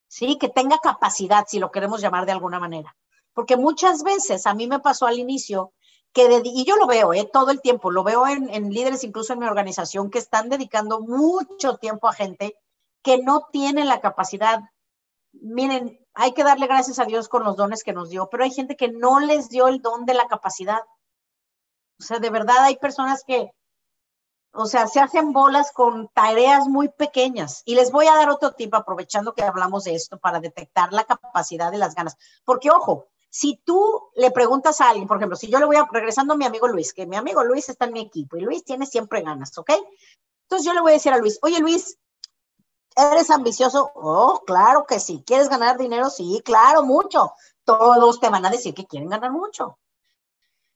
Sí, 0.07 0.37
que 0.37 0.47
tenga 0.47 0.77
capacidad, 0.77 1.45
si 1.47 1.57
lo 1.57 1.71
queremos 1.71 1.99
llamar 1.99 2.27
de 2.27 2.33
alguna 2.33 2.59
manera. 2.59 2.95
Porque 3.33 3.57
muchas 3.57 4.03
veces 4.03 4.45
a 4.45 4.53
mí 4.53 4.67
me 4.67 4.79
pasó 4.79 5.07
al 5.07 5.17
inicio 5.17 5.73
que 6.13 6.43
y 6.43 6.65
yo 6.65 6.75
lo 6.75 6.85
veo 6.85 7.15
¿eh? 7.15 7.27
todo 7.33 7.49
el 7.49 7.61
tiempo, 7.61 7.89
lo 7.89 8.03
veo 8.03 8.27
en, 8.27 8.47
en 8.53 8.69
líderes 8.69 9.03
incluso 9.03 9.33
en 9.33 9.39
mi 9.39 9.47
organización 9.47 10.11
que 10.11 10.19
están 10.19 10.49
dedicando 10.49 11.01
mucho 11.01 11.77
tiempo 11.77 12.07
a 12.07 12.13
gente 12.13 12.55
que 13.01 13.17
no 13.17 13.47
tiene 13.51 13.85
la 13.85 14.01
capacidad. 14.01 14.59
Miren, 15.31 15.99
hay 16.13 16.33
que 16.33 16.43
darle 16.43 16.67
gracias 16.67 16.99
a 16.99 17.05
Dios 17.05 17.27
con 17.27 17.43
los 17.43 17.57
dones 17.57 17.83
que 17.83 17.93
nos 17.93 18.11
dio, 18.11 18.29
pero 18.29 18.43
hay 18.43 18.51
gente 18.51 18.75
que 18.75 18.89
no 18.89 19.19
les 19.19 19.49
dio 19.49 19.67
el 19.67 19.81
don 19.81 20.05
de 20.05 20.13
la 20.13 20.27
capacidad. 20.27 20.81
O 21.99 22.03
sea, 22.03 22.19
de 22.19 22.29
verdad 22.29 22.57
hay 22.59 22.77
personas 22.77 23.23
que, 23.25 23.51
o 24.53 24.67
sea, 24.67 24.87
se 24.87 24.99
hacen 24.99 25.33
bolas 25.33 25.71
con 25.71 26.09
tareas 26.09 26.67
muy 26.67 26.87
pequeñas. 26.89 27.63
Y 27.65 27.75
les 27.75 27.91
voy 27.91 28.07
a 28.07 28.15
dar 28.15 28.29
otro 28.29 28.51
tip 28.51 28.73
aprovechando 28.75 29.33
que 29.33 29.43
hablamos 29.43 29.83
de 29.85 29.95
esto 29.95 30.19
para 30.19 30.39
detectar 30.39 30.93
la 30.93 31.03
capacidad 31.03 31.71
de 31.71 31.79
las 31.79 31.95
ganas. 31.95 32.17
Porque, 32.45 32.69
ojo, 32.69 33.07
si 33.29 33.59
tú 33.65 34.09
le 34.15 34.29
preguntas 34.29 34.79
a 34.79 34.89
alguien, 34.89 35.07
por 35.07 35.17
ejemplo, 35.17 35.35
si 35.35 35.49
yo 35.49 35.57
le 35.57 35.65
voy 35.65 35.75
a, 35.75 35.87
regresando 35.91 36.35
a 36.35 36.37
mi 36.37 36.45
amigo 36.45 36.67
Luis, 36.67 36.93
que 36.93 37.07
mi 37.07 37.15
amigo 37.15 37.43
Luis 37.43 37.67
está 37.67 37.85
en 37.85 37.93
mi 37.93 38.01
equipo 38.01 38.37
y 38.37 38.41
Luis 38.41 38.63
tiene 38.63 38.85
siempre 38.85 39.21
ganas, 39.21 39.57
¿ok? 39.57 39.71
Entonces 40.43 40.67
yo 40.67 40.73
le 40.73 40.81
voy 40.81 40.91
a 40.91 40.93
decir 40.93 41.13
a 41.13 41.17
Luis, 41.17 41.39
oye 41.41 41.59
Luis, 41.59 41.97
¿eres 42.95 43.31
ambicioso? 43.31 43.91
Oh, 43.95 44.43
claro 44.45 44.85
que 44.85 44.99
sí. 44.99 45.23
¿Quieres 45.25 45.49
ganar 45.49 45.79
dinero? 45.79 46.11
Sí, 46.11 46.43
claro, 46.45 46.83
mucho. 46.83 47.33
Todos 47.63 48.19
te 48.19 48.29
van 48.29 48.45
a 48.45 48.51
decir 48.51 48.75
que 48.75 48.85
quieren 48.85 49.09
ganar 49.09 49.31
mucho. 49.31 49.79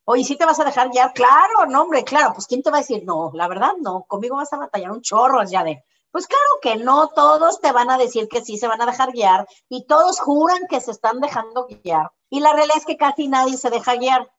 Oye, 0.10 0.24
¿sí 0.24 0.38
te 0.38 0.46
vas 0.46 0.58
a 0.62 0.64
dejar 0.64 0.90
ya? 0.94 1.12
Claro, 1.12 1.66
no, 1.68 1.82
hombre, 1.82 2.06
claro. 2.06 2.32
Pues 2.34 2.48
¿quién 2.48 2.64
te 2.64 2.72
va 2.72 2.78
a 2.78 2.80
decir? 2.80 3.04
No, 3.04 3.30
la 3.34 3.50
verdad 3.50 3.74
no. 3.82 4.06
Conmigo 4.08 4.38
vas 4.38 4.54
a 4.54 4.58
batallar 4.58 4.92
un 4.92 5.02
chorro 5.02 5.44
ya 5.44 5.66
de. 5.66 5.84
Pues 6.12 6.28
claro 6.28 6.60
que 6.62 6.78
no, 6.78 7.10
todos 7.10 7.60
te 7.60 7.74
van 7.74 7.92
a 7.92 7.98
decir 7.98 8.30
que 8.30 8.42
sí 8.42 8.58
se 8.58 8.70
van 8.70 8.82
a 8.82 8.86
dejar 8.86 9.12
guiar 9.12 9.46
y 9.68 9.86
todos 9.86 10.22
juran 10.22 10.62
que 10.70 10.80
se 10.80 10.92
están 10.92 11.20
dejando 11.20 11.68
guiar. 11.68 12.10
Y 12.30 12.40
la 12.40 12.54
realidad 12.54 12.78
es 12.78 12.86
que 12.86 12.96
casi 12.96 13.28
nadie 13.28 13.58
se 13.58 13.70
deja 13.70 13.98
guiar. 13.98 14.32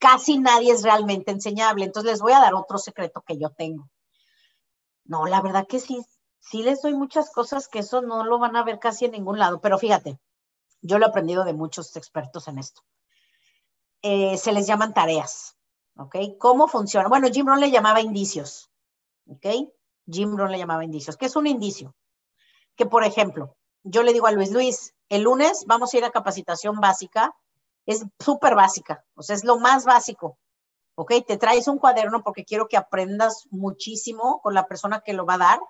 Casi 0.00 0.38
nadie 0.38 0.72
es 0.72 0.82
realmente 0.82 1.30
enseñable. 1.30 1.84
Entonces 1.84 2.10
les 2.10 2.20
voy 2.20 2.32
a 2.32 2.40
dar 2.40 2.54
otro 2.54 2.78
secreto 2.78 3.22
que 3.24 3.38
yo 3.38 3.50
tengo. 3.50 3.88
No, 5.04 5.26
la 5.26 5.40
verdad 5.40 5.68
que 5.68 5.78
sí, 5.78 6.04
sí 6.40 6.64
les 6.64 6.82
doy 6.82 6.94
muchas 6.94 7.30
cosas 7.30 7.68
que 7.68 7.78
eso 7.78 8.02
no 8.02 8.24
lo 8.24 8.40
van 8.40 8.56
a 8.56 8.64
ver 8.64 8.80
casi 8.80 9.04
en 9.04 9.12
ningún 9.12 9.38
lado. 9.38 9.60
Pero 9.60 9.78
fíjate, 9.78 10.18
yo 10.82 10.98
lo 10.98 11.06
he 11.06 11.08
aprendido 11.10 11.44
de 11.44 11.52
muchos 11.52 11.94
expertos 11.94 12.48
en 12.48 12.58
esto. 12.58 12.82
Eh, 14.02 14.36
se 14.36 14.52
les 14.52 14.66
llaman 14.66 14.94
tareas. 14.94 15.56
¿Ok? 15.96 16.16
¿Cómo 16.38 16.68
funciona? 16.68 17.08
Bueno, 17.08 17.28
Jim 17.28 17.46
Rohn 17.46 17.60
le 17.60 17.70
llamaba 17.70 18.00
indicios. 18.00 18.70
¿Ok? 19.26 19.46
Jim 20.10 20.36
Rohn 20.36 20.52
le 20.52 20.58
llamaba 20.58 20.84
indicios. 20.84 21.16
¿Qué 21.16 21.26
es 21.26 21.36
un 21.36 21.46
indicio? 21.46 21.94
Que, 22.76 22.86
por 22.86 23.02
ejemplo, 23.04 23.56
yo 23.82 24.02
le 24.02 24.12
digo 24.12 24.26
a 24.26 24.32
Luis, 24.32 24.52
Luis, 24.52 24.94
el 25.08 25.22
lunes 25.22 25.64
vamos 25.66 25.92
a 25.92 25.98
ir 25.98 26.04
a 26.04 26.10
capacitación 26.10 26.80
básica. 26.80 27.34
Es 27.86 28.04
súper 28.18 28.54
básica, 28.54 29.04
o 29.14 29.22
sea, 29.22 29.34
es 29.34 29.44
lo 29.44 29.58
más 29.58 29.84
básico. 29.84 30.38
¿Ok? 30.94 31.14
Te 31.26 31.36
traes 31.36 31.68
un 31.68 31.78
cuaderno 31.78 32.22
porque 32.22 32.44
quiero 32.44 32.68
que 32.68 32.76
aprendas 32.76 33.46
muchísimo 33.50 34.40
con 34.42 34.54
la 34.54 34.66
persona 34.66 35.00
que 35.00 35.14
lo 35.14 35.26
va 35.26 35.34
a 35.34 35.38
dar. 35.38 35.60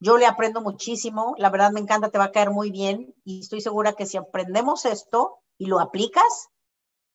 Yo 0.00 0.18
le 0.18 0.26
aprendo 0.26 0.60
muchísimo, 0.60 1.34
la 1.38 1.50
verdad 1.50 1.70
me 1.70 1.80
encanta, 1.80 2.10
te 2.10 2.18
va 2.18 2.24
a 2.24 2.32
caer 2.32 2.50
muy 2.50 2.70
bien 2.70 3.14
y 3.24 3.40
estoy 3.40 3.60
segura 3.60 3.94
que 3.94 4.06
si 4.06 4.18
aprendemos 4.18 4.84
esto 4.84 5.38
y 5.56 5.66
lo 5.66 5.80
aplicas, 5.80 6.50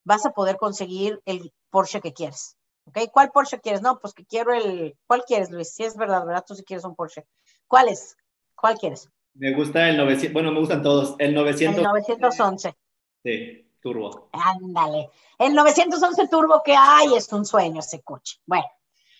vas 0.09 0.25
a 0.25 0.31
poder 0.31 0.57
conseguir 0.57 1.21
el 1.25 1.53
Porsche 1.69 2.01
que 2.01 2.13
quieres. 2.13 2.57
¿Ok? 2.85 2.97
¿Cuál 3.13 3.29
Porsche 3.31 3.59
quieres? 3.59 3.83
No, 3.83 3.99
pues 3.99 4.15
que 4.15 4.25
quiero 4.25 4.51
el. 4.53 4.97
¿Cuál 5.05 5.23
quieres, 5.23 5.51
Luis? 5.51 5.69
Si 5.71 5.83
es 5.83 5.95
verdad, 5.95 6.25
¿verdad? 6.25 6.43
Tú 6.45 6.55
sí 6.55 6.63
quieres 6.63 6.83
un 6.83 6.95
Porsche. 6.95 7.27
¿Cuál 7.67 7.89
es? 7.89 8.17
¿Cuál 8.55 8.79
quieres? 8.79 9.07
Me 9.35 9.53
gusta 9.53 9.87
el 9.87 9.97
900, 9.97 10.33
bueno, 10.33 10.51
me 10.51 10.59
gustan 10.59 10.81
todos. 10.81 11.15
El 11.19 11.35
900. 11.35 11.77
El 11.77 11.83
911. 11.83 12.75
Sí, 13.23 13.71
turbo. 13.79 14.29
Ándale. 14.31 15.11
El 15.37 15.53
911 15.53 16.27
turbo 16.27 16.63
que 16.65 16.75
hay 16.75 17.13
es 17.15 17.31
un 17.31 17.45
sueño 17.45 17.79
ese 17.79 18.01
coche. 18.01 18.39
Bueno, 18.47 18.65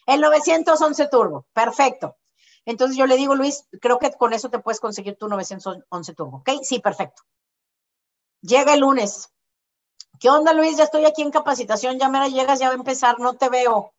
el 0.08 0.19
911 0.21 1.08
turbo, 1.08 1.45
perfecto. 1.54 2.17
Entonces 2.65 2.97
yo 2.97 3.06
le 3.06 3.15
digo, 3.15 3.36
Luis, 3.36 3.67
creo 3.80 3.99
que 3.99 4.12
con 4.12 4.34
eso 4.34 4.49
te 4.49 4.58
puedes 4.58 4.80
conseguir 4.80 5.17
tu 5.17 5.28
911 5.28 6.13
turbo, 6.15 6.38
¿ok? 6.38 6.49
Sí, 6.63 6.80
perfecto. 6.80 7.21
Llega 8.41 8.73
el 8.73 8.80
lunes, 8.80 9.32
¿Qué 10.20 10.30
onda, 10.30 10.54
Luis? 10.54 10.78
Ya 10.78 10.84
estoy 10.84 11.06
aquí 11.06 11.22
en 11.22 11.32
capacitación, 11.32 11.98
ya 11.98 12.10
me 12.10 12.20
la 12.20 12.28
llegas, 12.28 12.60
ya 12.60 12.68
va 12.68 12.74
a 12.74 12.78
empezar, 12.78 13.20
no 13.20 13.36
te 13.36 13.48
veo. 13.50 13.94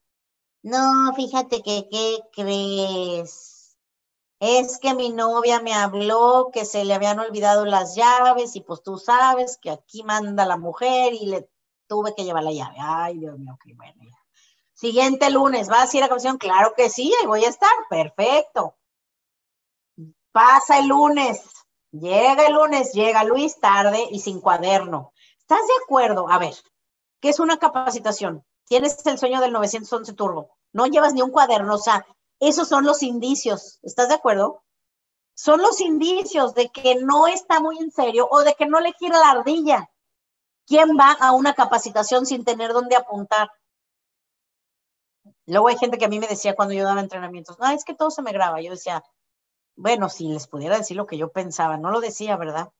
No, 0.62 1.14
fíjate 1.16 1.62
que, 1.62 1.88
¿qué 1.90 2.18
crees? 2.32 3.78
Es 4.38 4.78
que 4.78 4.94
mi 4.94 5.10
novia 5.10 5.60
me 5.60 5.72
habló 5.72 6.50
que 6.52 6.66
se 6.66 6.84
le 6.84 6.92
habían 6.92 7.18
olvidado 7.20 7.64
las 7.64 7.94
llaves 7.94 8.54
y 8.56 8.60
pues 8.60 8.82
tú 8.82 8.98
sabes 8.98 9.56
que 9.56 9.70
aquí 9.70 10.02
manda 10.02 10.44
la 10.44 10.58
mujer 10.58 11.14
y 11.14 11.26
le 11.26 11.48
tuve 11.86 12.14
que 12.14 12.24
llevar 12.24 12.44
la 12.44 12.52
llave. 12.52 12.76
Ay, 12.78 13.18
Dios 13.18 13.38
mío, 13.38 13.58
qué 13.64 13.74
bueno. 13.74 13.94
Siguiente 14.74 15.30
lunes, 15.30 15.68
¿vas 15.68 15.92
a 15.92 15.96
ir 15.96 16.04
a 16.04 16.08
capacitación? 16.08 16.38
Claro 16.38 16.74
que 16.76 16.90
sí, 16.90 17.12
ahí 17.20 17.26
voy 17.26 17.44
a 17.44 17.48
estar. 17.48 17.70
Perfecto. 17.88 18.76
Pasa 20.32 20.78
el 20.78 20.88
lunes. 20.88 21.42
Llega 21.92 22.46
el 22.46 22.54
lunes, 22.54 22.92
llega 22.92 23.24
Luis 23.24 23.58
tarde 23.58 24.06
y 24.10 24.20
sin 24.20 24.40
cuaderno. 24.40 25.12
¿Estás 25.50 25.66
de 25.66 25.82
acuerdo? 25.82 26.30
A 26.30 26.38
ver, 26.38 26.54
¿qué 27.20 27.28
es 27.28 27.40
una 27.40 27.58
capacitación? 27.58 28.46
Tienes 28.66 29.04
el 29.04 29.18
sueño 29.18 29.40
del 29.40 29.50
911 29.50 30.12
Turbo, 30.12 30.56
no 30.72 30.86
llevas 30.86 31.12
ni 31.12 31.22
un 31.22 31.32
cuaderno, 31.32 31.74
o 31.74 31.78
sea, 31.78 32.06
esos 32.38 32.68
son 32.68 32.84
los 32.84 33.02
indicios, 33.02 33.80
¿estás 33.82 34.08
de 34.10 34.14
acuerdo? 34.14 34.62
Son 35.34 35.60
los 35.60 35.80
indicios 35.80 36.54
de 36.54 36.68
que 36.68 36.94
no 37.02 37.26
está 37.26 37.58
muy 37.58 37.78
en 37.78 37.90
serio 37.90 38.28
o 38.30 38.44
de 38.44 38.54
que 38.54 38.66
no 38.66 38.78
le 38.78 38.94
quiere 38.94 39.18
la 39.18 39.32
ardilla. 39.32 39.90
¿Quién 40.68 40.90
va 40.90 41.16
a 41.18 41.32
una 41.32 41.52
capacitación 41.52 42.26
sin 42.26 42.44
tener 42.44 42.72
dónde 42.72 42.94
apuntar? 42.94 43.50
Luego 45.46 45.66
hay 45.66 45.78
gente 45.78 45.98
que 45.98 46.04
a 46.04 46.08
mí 46.08 46.20
me 46.20 46.28
decía 46.28 46.54
cuando 46.54 46.74
yo 46.74 46.84
daba 46.84 47.00
entrenamientos, 47.00 47.58
no, 47.58 47.68
es 47.70 47.84
que 47.84 47.96
todo 47.96 48.12
se 48.12 48.22
me 48.22 48.30
graba. 48.30 48.60
Yo 48.60 48.70
decía, 48.70 49.02
bueno, 49.74 50.10
si 50.10 50.28
les 50.28 50.46
pudiera 50.46 50.78
decir 50.78 50.96
lo 50.96 51.08
que 51.08 51.18
yo 51.18 51.32
pensaba, 51.32 51.76
no 51.76 51.90
lo 51.90 51.98
decía, 51.98 52.36
¿verdad? 52.36 52.70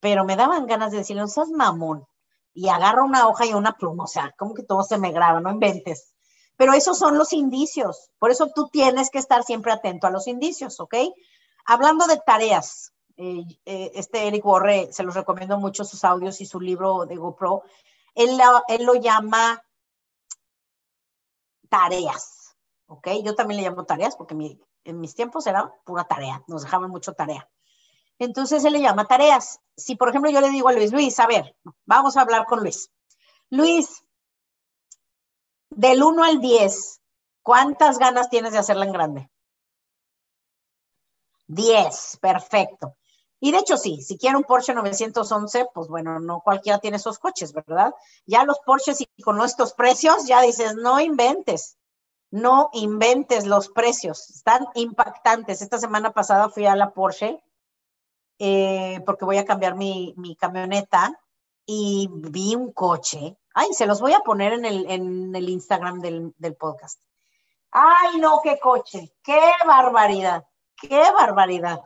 Pero 0.00 0.24
me 0.24 0.36
daban 0.36 0.66
ganas 0.66 0.92
de 0.92 0.98
decirle, 0.98 1.22
no 1.22 1.28
seas 1.28 1.48
mamón, 1.50 2.06
y 2.52 2.68
agarra 2.68 3.02
una 3.02 3.26
hoja 3.26 3.46
y 3.46 3.54
una 3.54 3.72
pluma, 3.72 4.04
o 4.04 4.08
sea, 4.08 4.32
como 4.38 4.54
que 4.54 4.62
todo 4.62 4.82
se 4.82 4.98
me 4.98 5.12
graba, 5.12 5.40
no 5.40 5.50
inventes. 5.50 6.14
Pero 6.56 6.72
esos 6.72 6.98
son 6.98 7.18
los 7.18 7.32
indicios, 7.32 8.10
por 8.18 8.30
eso 8.30 8.48
tú 8.54 8.68
tienes 8.68 9.10
que 9.10 9.18
estar 9.18 9.42
siempre 9.42 9.72
atento 9.72 10.06
a 10.06 10.10
los 10.10 10.28
indicios, 10.28 10.78
¿ok? 10.78 10.94
Hablando 11.66 12.06
de 12.06 12.20
tareas, 12.24 12.92
eh, 13.16 13.44
eh, 13.64 13.90
este 13.94 14.28
Eric 14.28 14.44
Borre, 14.44 14.92
se 14.92 15.02
los 15.02 15.14
recomiendo 15.14 15.58
mucho 15.58 15.84
sus 15.84 16.04
audios 16.04 16.40
y 16.40 16.46
su 16.46 16.60
libro 16.60 17.06
de 17.06 17.16
GoPro, 17.16 17.64
él, 18.14 18.40
él 18.68 18.84
lo 18.84 18.94
llama 18.94 19.60
tareas, 21.68 22.56
¿ok? 22.86 23.08
Yo 23.24 23.34
también 23.34 23.60
le 23.60 23.68
llamo 23.68 23.84
tareas 23.84 24.14
porque 24.14 24.34
en 24.84 25.00
mis 25.00 25.14
tiempos 25.16 25.46
era 25.48 25.72
pura 25.84 26.04
tarea, 26.04 26.44
nos 26.46 26.62
dejaban 26.62 26.90
mucho 26.90 27.14
tarea. 27.14 27.48
Entonces 28.18 28.64
él 28.64 28.74
le 28.74 28.80
llama 28.80 29.06
tareas. 29.06 29.60
Si, 29.76 29.96
por 29.96 30.08
ejemplo, 30.08 30.30
yo 30.30 30.40
le 30.40 30.50
digo 30.50 30.68
a 30.68 30.72
Luis, 30.72 30.92
Luis, 30.92 31.18
a 31.18 31.26
ver, 31.26 31.56
vamos 31.84 32.16
a 32.16 32.20
hablar 32.20 32.46
con 32.46 32.60
Luis. 32.60 32.90
Luis, 33.50 34.04
del 35.70 36.02
1 36.02 36.24
al 36.24 36.40
10, 36.40 37.00
¿cuántas 37.42 37.98
ganas 37.98 38.30
tienes 38.30 38.52
de 38.52 38.58
hacerla 38.58 38.84
en 38.84 38.92
grande? 38.92 39.30
10, 41.48 42.18
perfecto. 42.20 42.96
Y 43.40 43.52
de 43.52 43.58
hecho, 43.58 43.76
sí, 43.76 44.00
si 44.00 44.16
quiere 44.16 44.36
un 44.36 44.44
Porsche 44.44 44.72
911, 44.72 45.66
pues 45.74 45.88
bueno, 45.88 46.18
no 46.18 46.40
cualquiera 46.40 46.78
tiene 46.78 46.96
esos 46.96 47.18
coches, 47.18 47.52
¿verdad? 47.52 47.92
Ya 48.24 48.44
los 48.44 48.58
Porsches 48.60 49.02
y 49.02 49.22
con 49.22 49.40
estos 49.42 49.74
precios, 49.74 50.26
ya 50.26 50.40
dices, 50.40 50.76
no 50.76 50.98
inventes, 50.98 51.76
no 52.30 52.70
inventes 52.72 53.44
los 53.44 53.68
precios, 53.68 54.30
están 54.30 54.66
impactantes. 54.74 55.60
Esta 55.60 55.78
semana 55.78 56.12
pasada 56.12 56.48
fui 56.48 56.64
a 56.64 56.74
la 56.74 56.94
Porsche 56.94 57.42
eh, 58.46 59.00
porque 59.06 59.24
voy 59.24 59.38
a 59.38 59.46
cambiar 59.46 59.74
mi, 59.74 60.36
camioneta 60.38 61.18
y 61.64 62.10
vi 62.12 62.54
un 62.54 62.72
coche. 62.72 63.38
Ay, 63.54 63.72
se 63.72 63.86
los 63.86 64.02
voy 64.02 64.12
a 64.12 64.20
poner 64.20 64.52
en 64.52 65.34
el, 65.34 65.48
Instagram 65.48 66.00
del, 66.00 66.34
del 66.36 66.54
podcast. 66.54 67.00
Ay, 67.70 68.18
no, 68.18 68.40
qué 68.42 68.58
coche, 68.60 69.14
qué 69.22 69.40
barbaridad, 69.66 70.44
qué 70.76 71.10
barbaridad. 71.12 71.80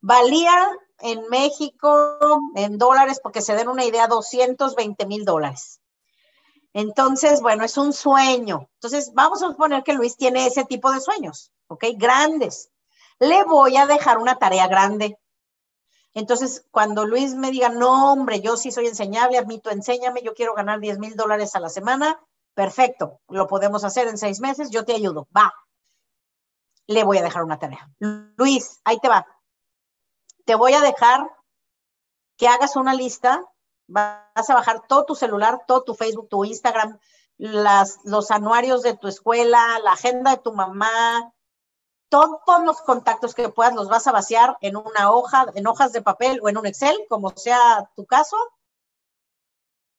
Valía 0.00 0.70
en 1.00 1.28
México, 1.28 2.18
en 2.54 2.78
dólares, 2.78 3.20
porque 3.22 3.42
se 3.42 3.54
den 3.54 3.68
una 3.68 3.84
idea, 3.84 4.06
220 4.06 5.04
mil 5.04 5.26
dólares. 5.26 5.82
Entonces, 6.72 7.42
bueno, 7.42 7.62
es 7.62 7.76
un 7.76 7.92
sueño. 7.92 8.70
Entonces, 8.76 9.12
vamos 9.12 9.42
a 9.42 9.48
suponer 9.48 9.82
que 9.82 9.92
Luis 9.92 10.16
tiene 10.16 10.46
ese 10.46 10.64
tipo 10.64 10.90
de 10.90 11.00
sueños, 11.00 11.52
¿ok? 11.66 11.84
Grandes. 11.96 12.70
Le 13.18 13.44
voy 13.44 13.76
a 13.76 13.86
dejar 13.86 14.16
una 14.16 14.36
tarea 14.36 14.66
grande. 14.66 15.18
Entonces, 16.14 16.66
cuando 16.70 17.04
Luis 17.04 17.34
me 17.34 17.50
diga, 17.50 17.68
no, 17.68 18.12
hombre, 18.12 18.40
yo 18.40 18.56
sí 18.56 18.70
soy 18.70 18.86
enseñable, 18.86 19.38
admito, 19.38 19.70
enséñame, 19.70 20.22
yo 20.22 20.34
quiero 20.34 20.54
ganar 20.54 20.80
10 20.80 20.98
mil 20.98 21.16
dólares 21.16 21.54
a 21.56 21.60
la 21.60 21.68
semana, 21.68 22.20
perfecto, 22.54 23.20
lo 23.28 23.46
podemos 23.48 23.84
hacer 23.84 24.06
en 24.08 24.16
seis 24.16 24.40
meses, 24.40 24.70
yo 24.70 24.84
te 24.84 24.94
ayudo, 24.94 25.26
va. 25.36 25.52
Le 26.86 27.02
voy 27.02 27.18
a 27.18 27.22
dejar 27.22 27.42
una 27.42 27.58
tarea. 27.58 27.90
Luis, 27.98 28.80
ahí 28.84 28.98
te 29.00 29.08
va. 29.08 29.26
Te 30.44 30.54
voy 30.54 30.74
a 30.74 30.80
dejar 30.80 31.28
que 32.36 32.46
hagas 32.48 32.76
una 32.76 32.94
lista 32.94 33.42
Vas 33.86 34.48
a 34.48 34.54
bajar 34.54 34.86
todo 34.86 35.04
tu 35.04 35.14
celular, 35.14 35.62
todo 35.66 35.82
tu 35.82 35.94
Facebook, 35.94 36.28
tu 36.28 36.44
Instagram, 36.44 36.98
los 37.36 38.30
anuarios 38.30 38.82
de 38.82 38.96
tu 38.96 39.08
escuela, 39.08 39.78
la 39.82 39.92
agenda 39.92 40.30
de 40.30 40.38
tu 40.38 40.52
mamá, 40.52 41.32
todos 42.08 42.64
los 42.64 42.80
contactos 42.82 43.34
que 43.34 43.48
puedas 43.48 43.74
los 43.74 43.88
vas 43.88 44.06
a 44.06 44.12
vaciar 44.12 44.56
en 44.60 44.76
una 44.76 45.10
hoja, 45.10 45.46
en 45.54 45.66
hojas 45.66 45.92
de 45.92 46.02
papel 46.02 46.40
o 46.42 46.48
en 46.48 46.58
un 46.58 46.66
Excel, 46.66 46.96
como 47.08 47.30
sea 47.30 47.90
tu 47.96 48.06
caso, 48.06 48.36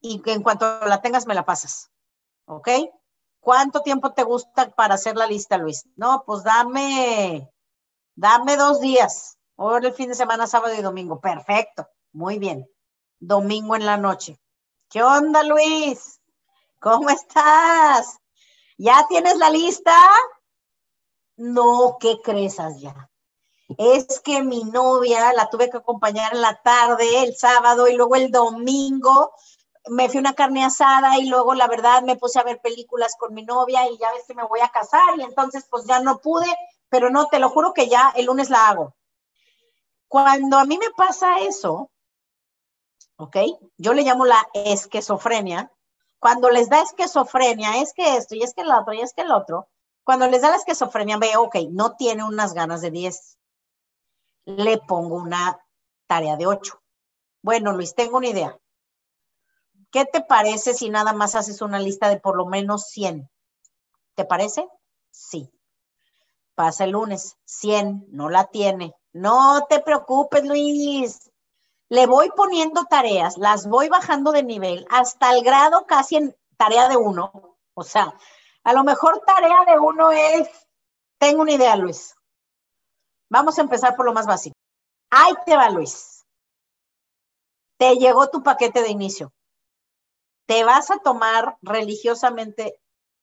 y 0.01 0.21
que 0.21 0.33
en 0.33 0.43
cuanto 0.43 0.85
la 0.85 1.01
tengas 1.01 1.25
me 1.25 1.33
la 1.33 1.45
pasas. 1.45 1.91
¿Ok? 2.45 2.69
¿Cuánto 3.39 3.81
tiempo 3.81 4.13
te 4.13 4.23
gusta 4.23 4.71
para 4.71 4.95
hacer 4.95 5.15
la 5.15 5.27
lista, 5.27 5.57
Luis? 5.57 5.85
No, 5.95 6.23
pues 6.25 6.43
dame, 6.43 7.51
dame 8.15 8.57
dos 8.57 8.79
días. 8.79 9.37
Ahora 9.57 9.87
el 9.87 9.93
fin 9.93 10.09
de 10.09 10.15
semana, 10.15 10.47
sábado 10.47 10.73
y 10.73 10.81
domingo. 10.81 11.19
Perfecto. 11.19 11.87
Muy 12.11 12.39
bien. 12.39 12.67
Domingo 13.19 13.75
en 13.75 13.85
la 13.85 13.97
noche. 13.97 14.39
¿Qué 14.89 15.03
onda, 15.03 15.43
Luis? 15.43 16.21
¿Cómo 16.79 17.09
estás? 17.09 18.19
¿Ya 18.77 19.05
tienes 19.07 19.37
la 19.37 19.49
lista? 19.49 19.95
No, 21.37 21.97
¿qué 21.99 22.19
crees 22.23 22.57
ya? 22.77 23.09
Es 23.77 24.19
que 24.21 24.43
mi 24.43 24.63
novia 24.63 25.33
la 25.33 25.49
tuve 25.49 25.69
que 25.69 25.77
acompañar 25.77 26.33
en 26.33 26.41
la 26.41 26.61
tarde, 26.61 27.23
el 27.23 27.35
sábado 27.35 27.87
y 27.87 27.95
luego 27.95 28.15
el 28.15 28.31
domingo 28.31 29.33
me 29.87 30.07
fui 30.07 30.17
a 30.17 30.21
una 30.21 30.33
carne 30.33 30.63
asada 30.63 31.17
y 31.19 31.27
luego 31.27 31.53
la 31.53 31.67
verdad 31.67 32.01
me 32.03 32.15
puse 32.15 32.39
a 32.39 32.43
ver 32.43 32.59
películas 32.61 33.15
con 33.19 33.33
mi 33.33 33.43
novia 33.43 33.89
y 33.89 33.97
ya 33.97 34.11
ves 34.11 34.23
que 34.27 34.33
me 34.33 34.43
voy 34.43 34.59
a 34.61 34.69
casar 34.69 35.17
y 35.17 35.23
entonces 35.23 35.65
pues 35.69 35.85
ya 35.85 35.99
no 35.99 36.19
pude, 36.19 36.47
pero 36.89 37.09
no, 37.09 37.27
te 37.27 37.39
lo 37.39 37.49
juro 37.49 37.73
que 37.73 37.87
ya 37.87 38.11
el 38.15 38.25
lunes 38.25 38.49
la 38.49 38.69
hago. 38.69 38.95
Cuando 40.07 40.57
a 40.57 40.65
mí 40.65 40.77
me 40.77 40.91
pasa 40.91 41.39
eso, 41.39 41.91
¿ok? 43.17 43.37
Yo 43.77 43.93
le 43.93 44.03
llamo 44.03 44.25
la 44.25 44.47
esquizofrenia. 44.53 45.71
Cuando 46.19 46.49
les 46.49 46.69
da 46.69 46.81
esquizofrenia, 46.81 47.81
es 47.81 47.93
que 47.93 48.15
esto 48.17 48.35
y 48.35 48.43
es 48.43 48.53
que 48.53 48.61
el 48.61 48.71
otro 48.71 48.93
y 48.93 49.01
es 49.01 49.13
que 49.13 49.21
el 49.21 49.31
otro, 49.31 49.67
cuando 50.05 50.27
les 50.27 50.41
da 50.41 50.51
la 50.51 50.55
esquizofrenia 50.55 51.17
veo, 51.17 51.43
ok, 51.43 51.55
no 51.71 51.97
tiene 51.97 52.23
unas 52.23 52.53
ganas 52.53 52.81
de 52.81 52.91
10. 52.91 53.37
Le 54.45 54.77
pongo 54.77 55.15
una 55.15 55.59
tarea 56.07 56.37
de 56.37 56.47
8. 56.47 56.81
Bueno, 57.41 57.73
Luis, 57.73 57.93
tengo 57.93 58.17
una 58.17 58.29
idea 58.29 58.57
¿Qué 59.95 60.03
te 60.03 60.19
parece 60.19 60.73
si 60.73 60.89
nada 60.89 61.13
más 61.13 61.35
haces 61.35 61.61
una 61.61 61.79
lista 61.79 62.09
de 62.09 62.19
por 62.19 62.35
lo 62.35 62.45
menos 62.47 62.89
100? 62.89 63.29
¿Te 64.15 64.25
parece? 64.25 64.67
Sí. 65.09 65.49
Pasa 66.53 66.83
el 66.83 66.91
lunes, 66.91 67.37
100, 67.45 68.07
no 68.09 68.27
la 68.27 68.43
tiene. 68.47 68.93
No 69.13 69.65
te 69.69 69.79
preocupes, 69.79 70.43
Luis. 70.43 71.31
Le 71.87 72.07
voy 72.07 72.29
poniendo 72.35 72.83
tareas, 72.83 73.37
las 73.37 73.67
voy 73.69 73.87
bajando 73.87 74.33
de 74.33 74.43
nivel 74.43 74.85
hasta 74.89 75.31
el 75.31 75.45
grado 75.45 75.85
casi 75.85 76.17
en 76.17 76.35
tarea 76.57 76.89
de 76.89 76.97
uno. 76.97 77.57
O 77.73 77.83
sea, 77.83 78.13
a 78.65 78.73
lo 78.73 78.83
mejor 78.83 79.21
tarea 79.25 79.63
de 79.65 79.79
uno 79.79 80.11
es, 80.11 80.49
tengo 81.17 81.43
una 81.43 81.53
idea, 81.53 81.77
Luis. 81.77 82.15
Vamos 83.31 83.57
a 83.57 83.61
empezar 83.61 83.95
por 83.95 84.05
lo 84.05 84.13
más 84.13 84.27
básico. 84.27 84.55
Ahí 85.09 85.33
te 85.45 85.55
va, 85.55 85.69
Luis. 85.69 86.25
Te 87.77 87.95
llegó 87.95 88.29
tu 88.29 88.43
paquete 88.43 88.81
de 88.81 88.89
inicio 88.89 89.31
te 90.45 90.63
vas 90.63 90.91
a 90.91 90.99
tomar 90.99 91.57
religiosamente 91.61 92.79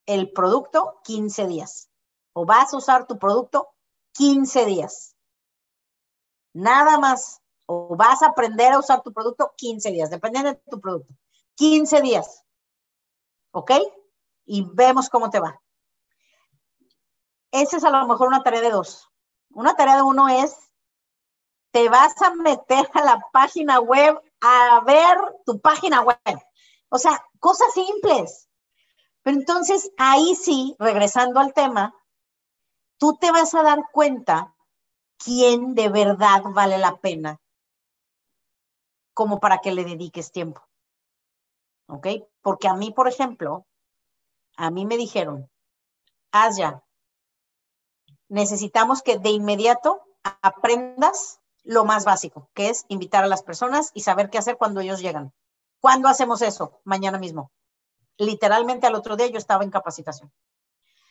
el 0.06 0.32
producto 0.32 1.00
15 1.04 1.46
días 1.46 1.90
o 2.34 2.44
vas 2.44 2.72
a 2.72 2.76
usar 2.76 3.06
tu 3.06 3.18
producto 3.18 3.68
15 4.14 4.66
días. 4.66 5.16
Nada 6.54 6.98
más. 6.98 7.40
O 7.66 7.96
vas 7.96 8.22
a 8.22 8.28
aprender 8.28 8.72
a 8.72 8.80
usar 8.80 9.02
tu 9.02 9.12
producto 9.12 9.52
15 9.56 9.92
días, 9.92 10.10
dependiendo 10.10 10.50
de 10.50 10.60
tu 10.68 10.80
producto. 10.80 11.14
15 11.54 12.00
días. 12.02 12.44
¿Ok? 13.52 13.70
Y 14.52 14.68
vemos 14.70 15.08
cómo 15.08 15.30
te 15.30 15.40
va. 15.40 15.58
Esa 17.52 17.78
es 17.78 17.84
a 17.84 17.88
lo 17.88 18.06
mejor 18.06 18.28
una 18.28 18.42
tarea 18.42 18.60
de 18.60 18.68
dos. 18.68 19.10
Una 19.48 19.74
tarea 19.76 19.96
de 19.96 20.02
uno 20.02 20.28
es, 20.28 20.54
te 21.70 21.88
vas 21.88 22.20
a 22.20 22.34
meter 22.34 22.86
a 22.92 23.00
la 23.02 23.26
página 23.32 23.80
web 23.80 24.20
a 24.42 24.80
ver 24.84 25.16
tu 25.46 25.58
página 25.58 26.02
web. 26.02 26.18
O 26.90 26.98
sea, 26.98 27.18
cosas 27.40 27.72
simples. 27.72 28.50
Pero 29.22 29.38
entonces 29.38 29.90
ahí 29.96 30.34
sí, 30.34 30.76
regresando 30.78 31.40
al 31.40 31.54
tema, 31.54 31.94
tú 32.98 33.16
te 33.18 33.32
vas 33.32 33.54
a 33.54 33.62
dar 33.62 33.78
cuenta 33.90 34.54
quién 35.16 35.74
de 35.74 35.88
verdad 35.88 36.42
vale 36.44 36.76
la 36.76 36.98
pena 36.98 37.40
como 39.14 39.40
para 39.40 39.62
que 39.62 39.72
le 39.72 39.84
dediques 39.84 40.30
tiempo. 40.30 40.60
¿Ok? 41.86 42.06
Porque 42.42 42.68
a 42.68 42.74
mí, 42.74 42.90
por 42.90 43.08
ejemplo, 43.08 43.66
a 44.56 44.70
mí 44.70 44.86
me 44.86 44.96
dijeron, 44.96 45.50
haz 46.30 46.56
ya, 46.56 46.82
necesitamos 48.28 49.02
que 49.02 49.18
de 49.18 49.30
inmediato 49.30 50.00
aprendas 50.40 51.40
lo 51.64 51.84
más 51.84 52.04
básico, 52.04 52.50
que 52.54 52.70
es 52.70 52.84
invitar 52.88 53.24
a 53.24 53.28
las 53.28 53.42
personas 53.42 53.90
y 53.94 54.00
saber 54.00 54.30
qué 54.30 54.38
hacer 54.38 54.56
cuando 54.56 54.80
ellos 54.80 55.00
llegan. 55.00 55.32
¿Cuándo 55.80 56.08
hacemos 56.08 56.42
eso? 56.42 56.80
Mañana 56.84 57.18
mismo. 57.18 57.52
Literalmente 58.16 58.86
al 58.86 58.94
otro 58.94 59.16
día 59.16 59.26
yo 59.26 59.38
estaba 59.38 59.64
en 59.64 59.70
capacitación. 59.70 60.32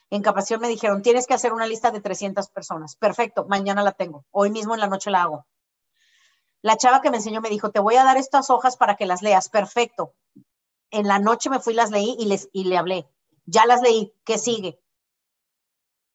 En 0.10 0.24
capacitación 0.24 0.62
me 0.62 0.68
dijeron, 0.68 1.02
tienes 1.02 1.28
que 1.28 1.34
hacer 1.34 1.54
una 1.54 1.68
lista 1.68 1.92
de 1.92 2.02
300 2.02 2.50
personas. 2.50 2.96
Perfecto, 2.96 3.46
mañana 3.46 3.84
la 3.84 3.92
tengo. 3.92 4.26
Hoy 4.32 4.50
mismo 4.50 4.74
en 4.74 4.80
la 4.80 4.88
noche 4.88 5.12
la 5.12 5.22
hago. 5.22 5.46
La 6.62 6.78
chava 6.78 7.02
que 7.02 7.12
me 7.12 7.18
enseñó 7.18 7.40
me 7.40 7.50
dijo, 7.50 7.72
te 7.72 7.80
voy 7.80 7.96
a 7.96 8.04
dar 8.04 8.18
estas 8.18 8.50
hojas 8.50 8.78
para 8.78 8.96
que 8.96 9.06
las 9.06 9.22
leas. 9.22 9.50
Perfecto. 9.50 10.14
En 10.90 11.08
la 11.08 11.20
noche 11.20 11.50
me 11.50 11.60
fui, 11.60 11.74
las 11.74 11.92
leí 11.92 12.16
y, 12.20 12.26
les, 12.26 12.50
y 12.52 12.66
le 12.66 12.78
hablé. 12.78 13.08
Ya 13.52 13.66
las 13.66 13.82
leí. 13.82 14.14
¿Qué 14.24 14.38
sigue? 14.38 14.82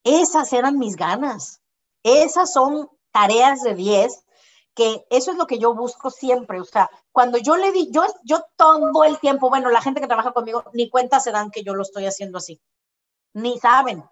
Esas 0.04 0.52
eran 0.52 0.78
mis 0.78 0.96
ganas. 0.96 1.60
Esas 2.02 2.52
son 2.52 2.88
tareas 3.12 3.62
de 3.62 3.74
10 3.74 4.24
que 4.74 5.06
eso 5.08 5.30
es 5.30 5.38
lo 5.38 5.46
que 5.46 5.58
yo 5.58 5.74
busco 5.74 6.10
siempre. 6.10 6.60
O 6.60 6.64
sea, 6.64 6.90
cuando 7.10 7.38
yo 7.38 7.56
le 7.56 7.72
di, 7.72 7.90
yo, 7.90 8.04
yo 8.24 8.44
todo 8.56 9.04
el 9.04 9.18
tiempo, 9.18 9.48
bueno, 9.48 9.70
la 9.70 9.80
gente 9.80 10.00
que 10.02 10.06
trabaja 10.06 10.32
conmigo 10.32 10.64
ni 10.74 10.90
cuenta 10.90 11.18
se 11.18 11.32
dan 11.32 11.50
que 11.50 11.62
yo 11.62 11.74
lo 11.74 11.82
estoy 11.82 12.04
haciendo 12.04 12.38
así. 12.38 12.60
Ni 13.32 13.58
saben. 13.58 14.04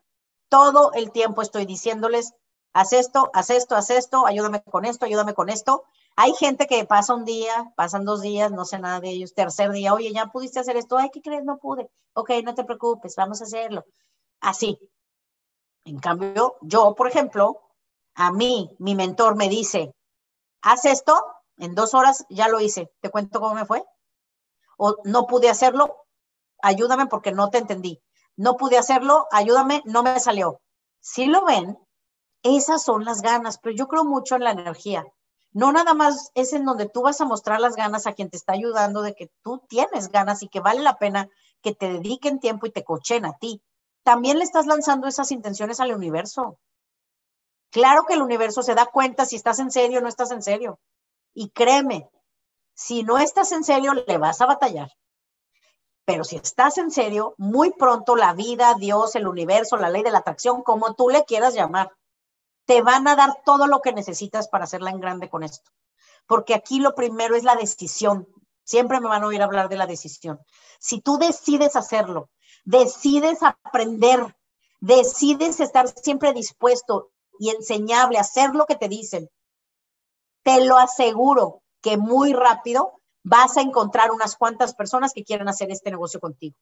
Todo 0.48 0.92
el 0.94 1.12
tiempo 1.12 1.42
estoy 1.42 1.66
diciéndoles, 1.66 2.32
haz 2.72 2.94
esto, 2.94 3.30
haz 3.34 3.50
esto, 3.50 3.76
haz 3.76 3.90
esto, 3.90 4.26
ayúdame 4.26 4.62
con 4.62 4.86
esto, 4.86 5.04
ayúdame 5.04 5.34
con 5.34 5.50
esto. 5.50 5.84
Hay 6.16 6.32
gente 6.34 6.66
que 6.66 6.84
pasa 6.84 7.14
un 7.14 7.24
día, 7.24 7.72
pasan 7.76 8.04
dos 8.04 8.22
días, 8.22 8.52
no 8.52 8.64
sé 8.64 8.78
nada 8.78 9.00
de 9.00 9.10
ellos, 9.10 9.34
tercer 9.34 9.72
día, 9.72 9.94
oye, 9.94 10.12
ya 10.12 10.26
pudiste 10.26 10.60
hacer 10.60 10.76
esto, 10.76 10.96
ay, 10.96 11.10
¿qué 11.12 11.20
crees? 11.20 11.44
No 11.44 11.58
pude. 11.58 11.90
Ok, 12.14 12.30
no 12.44 12.54
te 12.54 12.64
preocupes, 12.64 13.16
vamos 13.16 13.40
a 13.40 13.44
hacerlo. 13.44 13.84
Así. 14.40 14.78
En 15.84 15.98
cambio, 15.98 16.56
yo, 16.62 16.94
por 16.94 17.08
ejemplo, 17.08 17.60
a 18.14 18.30
mí, 18.30 18.70
mi 18.78 18.94
mentor 18.94 19.36
me 19.36 19.48
dice, 19.48 19.94
haz 20.62 20.84
esto, 20.84 21.20
en 21.56 21.74
dos 21.74 21.94
horas 21.94 22.24
ya 22.28 22.48
lo 22.48 22.60
hice, 22.60 22.92
¿te 23.00 23.10
cuento 23.10 23.40
cómo 23.40 23.54
me 23.54 23.66
fue? 23.66 23.84
O 24.76 24.96
no 25.04 25.26
pude 25.26 25.50
hacerlo, 25.50 26.06
ayúdame 26.62 27.06
porque 27.06 27.32
no 27.32 27.50
te 27.50 27.58
entendí. 27.58 28.00
No 28.36 28.56
pude 28.56 28.78
hacerlo, 28.78 29.26
ayúdame, 29.30 29.82
no 29.84 30.02
me 30.02 30.18
salió. 30.18 30.60
Si 31.00 31.26
lo 31.26 31.44
ven, 31.44 31.78
esas 32.42 32.82
son 32.82 33.04
las 33.04 33.22
ganas, 33.22 33.58
pero 33.58 33.76
yo 33.76 33.86
creo 33.86 34.04
mucho 34.04 34.34
en 34.34 34.44
la 34.44 34.50
energía. 34.52 35.04
No 35.54 35.70
nada 35.70 35.94
más 35.94 36.32
es 36.34 36.52
en 36.52 36.64
donde 36.64 36.88
tú 36.88 37.02
vas 37.02 37.20
a 37.20 37.24
mostrar 37.24 37.60
las 37.60 37.76
ganas 37.76 38.08
a 38.08 38.12
quien 38.12 38.28
te 38.28 38.36
está 38.36 38.54
ayudando 38.54 39.02
de 39.02 39.14
que 39.14 39.30
tú 39.42 39.62
tienes 39.68 40.08
ganas 40.08 40.42
y 40.42 40.48
que 40.48 40.58
vale 40.58 40.80
la 40.80 40.98
pena 40.98 41.30
que 41.62 41.72
te 41.72 41.92
dediquen 41.92 42.40
tiempo 42.40 42.66
y 42.66 42.72
te 42.72 42.82
cochen 42.82 43.24
a 43.24 43.38
ti. 43.38 43.62
También 44.02 44.38
le 44.38 44.44
estás 44.44 44.66
lanzando 44.66 45.06
esas 45.06 45.30
intenciones 45.30 45.78
al 45.78 45.94
universo. 45.94 46.58
Claro 47.70 48.04
que 48.04 48.14
el 48.14 48.22
universo 48.22 48.64
se 48.64 48.74
da 48.74 48.86
cuenta 48.86 49.26
si 49.26 49.36
estás 49.36 49.60
en 49.60 49.70
serio 49.70 50.00
o 50.00 50.02
no 50.02 50.08
estás 50.08 50.32
en 50.32 50.42
serio. 50.42 50.80
Y 51.34 51.50
créeme, 51.50 52.10
si 52.74 53.04
no 53.04 53.18
estás 53.18 53.52
en 53.52 53.62
serio, 53.62 53.94
le 53.94 54.18
vas 54.18 54.40
a 54.40 54.46
batallar. 54.46 54.90
Pero 56.04 56.24
si 56.24 56.34
estás 56.36 56.78
en 56.78 56.90
serio, 56.90 57.34
muy 57.38 57.70
pronto 57.70 58.16
la 58.16 58.34
vida, 58.34 58.74
Dios, 58.74 59.14
el 59.14 59.28
universo, 59.28 59.76
la 59.76 59.88
ley 59.88 60.02
de 60.02 60.10
la 60.10 60.18
atracción, 60.18 60.62
como 60.62 60.94
tú 60.94 61.10
le 61.10 61.24
quieras 61.24 61.54
llamar, 61.54 61.92
te 62.66 62.82
van 62.82 63.06
a 63.08 63.16
dar 63.16 63.42
todo 63.44 63.66
lo 63.66 63.80
que 63.80 63.92
necesitas 63.92 64.48
para 64.48 64.64
hacerla 64.64 64.90
en 64.90 65.00
grande 65.00 65.28
con 65.28 65.42
esto. 65.42 65.70
Porque 66.26 66.54
aquí 66.54 66.80
lo 66.80 66.94
primero 66.94 67.36
es 67.36 67.44
la 67.44 67.56
decisión. 67.56 68.28
Siempre 68.64 69.00
me 69.00 69.08
van 69.08 69.22
a 69.22 69.26
oír 69.26 69.42
hablar 69.42 69.68
de 69.68 69.76
la 69.76 69.86
decisión. 69.86 70.40
Si 70.78 71.00
tú 71.00 71.18
decides 71.18 71.76
hacerlo, 71.76 72.30
decides 72.64 73.42
aprender, 73.42 74.36
decides 74.80 75.60
estar 75.60 75.88
siempre 75.88 76.32
dispuesto 76.32 77.10
y 77.38 77.50
enseñable, 77.50 78.18
hacer 78.18 78.54
lo 78.54 78.64
que 78.64 78.76
te 78.76 78.88
dicen, 78.88 79.28
te 80.42 80.64
lo 80.64 80.78
aseguro 80.78 81.62
que 81.82 81.96
muy 81.96 82.32
rápido 82.32 83.00
vas 83.22 83.56
a 83.56 83.62
encontrar 83.62 84.12
unas 84.12 84.36
cuantas 84.36 84.74
personas 84.74 85.12
que 85.12 85.24
quieran 85.24 85.48
hacer 85.48 85.70
este 85.70 85.90
negocio 85.90 86.20
contigo. 86.20 86.56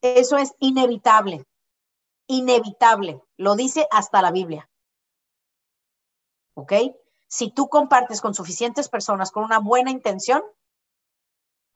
Eso 0.00 0.36
es 0.36 0.52
inevitable, 0.58 1.46
inevitable, 2.26 3.22
lo 3.36 3.54
dice 3.54 3.86
hasta 3.90 4.20
la 4.20 4.32
Biblia. 4.32 4.68
¿Ok? 6.54 6.72
Si 7.28 7.50
tú 7.50 7.68
compartes 7.68 8.20
con 8.20 8.34
suficientes 8.34 8.88
personas 8.88 9.30
con 9.30 9.44
una 9.44 9.58
buena 9.58 9.90
intención, 9.90 10.42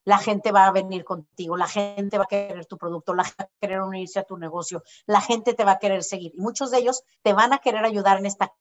la 0.05 0.19
gente 0.19 0.53
va 0.53 0.67
a 0.67 0.71
venir 0.71 1.05
contigo, 1.05 1.57
la 1.57 1.67
gente 1.67 2.17
va 2.17 2.25
a 2.25 2.29
querer 2.29 2.67
tu 2.67 2.79
producto, 2.79 3.12
la 3.12 3.25
gente 3.25 3.43
va 3.43 3.49
a 3.49 3.61
querer 3.61 3.81
unirse 3.81 4.21
a 4.21 4.25
tu 4.25 4.37
negocio, 4.37 4.83
la 5.07 5.21
gente 5.21 5.53
te 5.55 5.65
va 5.65 5.73
a 5.73 5.79
querer 5.79 6.05
seguir. 6.05 6.33
Y 6.35 6.41
muchos 6.41 6.71
de 6.71 6.79
ellos 6.79 7.03
te 7.23 7.33
van 7.33 7.53
a 7.53 7.59
querer 7.59 7.85
ayudar 7.85 8.19
en 8.19 8.27
esta 8.27 8.55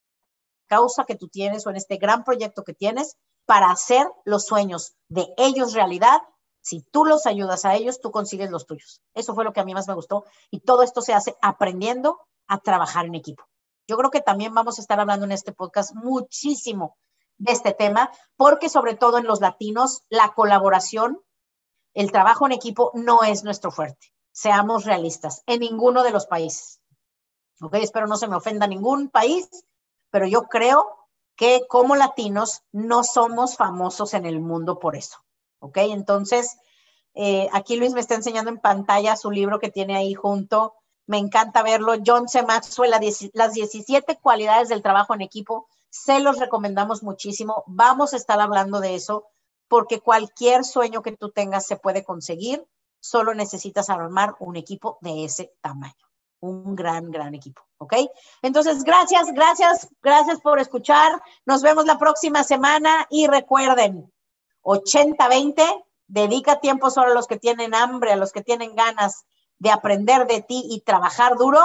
causa 0.67 1.05
que 1.05 1.15
tú 1.15 1.27
tienes 1.27 1.67
o 1.67 1.69
en 1.69 1.75
este 1.75 1.97
gran 1.97 2.23
proyecto 2.23 2.63
que 2.63 2.73
tienes 2.73 3.15
para 3.45 3.69
hacer 3.69 4.07
los 4.23 4.45
sueños 4.45 4.95
de 5.07 5.27
ellos 5.37 5.73
realidad. 5.73 6.21
Si 6.61 6.81
tú 6.81 7.05
los 7.05 7.27
ayudas 7.27 7.63
a 7.63 7.75
ellos, 7.75 8.01
tú 8.01 8.09
consigues 8.09 8.49
los 8.49 8.65
tuyos. 8.65 9.01
Eso 9.13 9.35
fue 9.35 9.43
lo 9.43 9.53
que 9.53 9.59
a 9.59 9.65
mí 9.65 9.75
más 9.75 9.87
me 9.87 9.93
gustó. 9.93 10.25
Y 10.49 10.61
todo 10.61 10.81
esto 10.81 11.01
se 11.01 11.13
hace 11.13 11.35
aprendiendo 11.43 12.19
a 12.47 12.57
trabajar 12.57 13.05
en 13.05 13.13
equipo. 13.13 13.43
Yo 13.87 13.97
creo 13.97 14.11
que 14.11 14.21
también 14.21 14.53
vamos 14.53 14.77
a 14.77 14.81
estar 14.81 14.99
hablando 14.99 15.25
en 15.25 15.31
este 15.31 15.51
podcast 15.51 15.93
muchísimo 15.95 16.97
de 17.37 17.51
este 17.51 17.73
tema, 17.73 18.11
porque 18.37 18.69
sobre 18.69 18.95
todo 18.95 19.17
en 19.17 19.25
los 19.25 19.41
latinos, 19.41 20.03
la 20.09 20.33
colaboración, 20.33 21.21
el 21.93 22.11
trabajo 22.11 22.45
en 22.45 22.53
equipo 22.53 22.91
no 22.93 23.23
es 23.23 23.43
nuestro 23.43 23.71
fuerte. 23.71 24.13
Seamos 24.31 24.85
realistas, 24.85 25.43
en 25.45 25.61
ninguno 25.61 26.03
de 26.03 26.11
los 26.11 26.25
países. 26.25 26.81
Ok, 27.61 27.75
espero 27.75 28.07
no 28.07 28.17
se 28.17 28.27
me 28.27 28.35
ofenda 28.35 28.67
ningún 28.67 29.09
país, 29.09 29.49
pero 30.09 30.27
yo 30.27 30.43
creo 30.43 30.87
que 31.35 31.65
como 31.67 31.95
latinos 31.95 32.63
no 32.71 33.03
somos 33.03 33.55
famosos 33.55 34.13
en 34.13 34.25
el 34.25 34.39
mundo 34.39 34.79
por 34.79 34.95
eso. 34.95 35.17
¿Ok? 35.59 35.77
Entonces, 35.77 36.57
eh, 37.13 37.47
aquí 37.53 37.77
Luis 37.77 37.93
me 37.93 38.01
está 38.01 38.15
enseñando 38.15 38.51
en 38.51 38.59
pantalla 38.59 39.15
su 39.15 39.31
libro 39.31 39.59
que 39.59 39.71
tiene 39.71 39.95
ahí 39.95 40.13
junto. 40.13 40.75
Me 41.07 41.17
encanta 41.17 41.63
verlo. 41.63 41.93
John 42.05 42.27
C. 42.27 42.43
Maxwell, 42.43 42.91
las 43.33 43.53
17 43.53 44.17
cualidades 44.17 44.69
del 44.69 44.81
trabajo 44.81 45.13
en 45.13 45.21
equipo. 45.21 45.67
Se 45.89 46.19
los 46.19 46.39
recomendamos 46.39 47.03
muchísimo. 47.03 47.63
Vamos 47.67 48.13
a 48.13 48.17
estar 48.17 48.39
hablando 48.39 48.79
de 48.79 48.95
eso 48.95 49.27
porque 49.67 49.99
cualquier 49.99 50.63
sueño 50.63 51.01
que 51.01 51.15
tú 51.15 51.29
tengas 51.29 51.65
se 51.65 51.77
puede 51.77 52.03
conseguir. 52.03 52.65
Solo 52.99 53.33
necesitas 53.33 53.89
armar 53.89 54.35
un 54.39 54.55
equipo 54.55 54.97
de 55.01 55.25
ese 55.25 55.53
tamaño 55.61 55.93
un 56.45 56.75
gran, 56.75 57.11
gran 57.11 57.33
equipo, 57.33 57.61
¿ok? 57.77 57.93
Entonces, 58.41 58.83
gracias, 58.83 59.31
gracias, 59.33 59.87
gracias 60.01 60.39
por 60.41 60.59
escuchar. 60.59 61.21
Nos 61.45 61.61
vemos 61.61 61.85
la 61.85 61.97
próxima 61.97 62.43
semana 62.43 63.07
y 63.09 63.27
recuerden, 63.27 64.11
80-20, 64.63 65.85
dedica 66.07 66.59
tiempo 66.59 66.89
solo 66.89 67.11
a 67.11 67.15
los 67.15 67.27
que 67.27 67.37
tienen 67.37 67.73
hambre, 67.73 68.11
a 68.11 68.15
los 68.15 68.31
que 68.31 68.41
tienen 68.41 68.75
ganas 68.75 69.25
de 69.59 69.71
aprender 69.71 70.27
de 70.27 70.41
ti 70.41 70.63
y 70.69 70.81
trabajar 70.81 71.35
duro. 71.37 71.61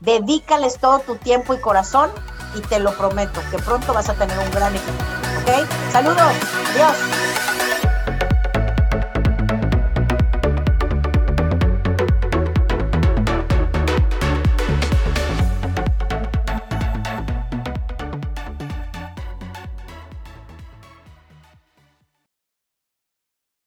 Dedícales 0.00 0.78
todo 0.78 1.00
tu 1.00 1.16
tiempo 1.16 1.54
y 1.54 1.60
corazón 1.60 2.10
y 2.54 2.60
te 2.60 2.78
lo 2.78 2.96
prometo 2.96 3.40
que 3.50 3.58
pronto 3.58 3.92
vas 3.92 4.08
a 4.08 4.14
tener 4.14 4.38
un 4.38 4.50
gran 4.50 4.74
equipo, 4.74 5.04
¿ok? 5.42 5.92
Saludos, 5.92 6.32
adiós. 6.74 7.35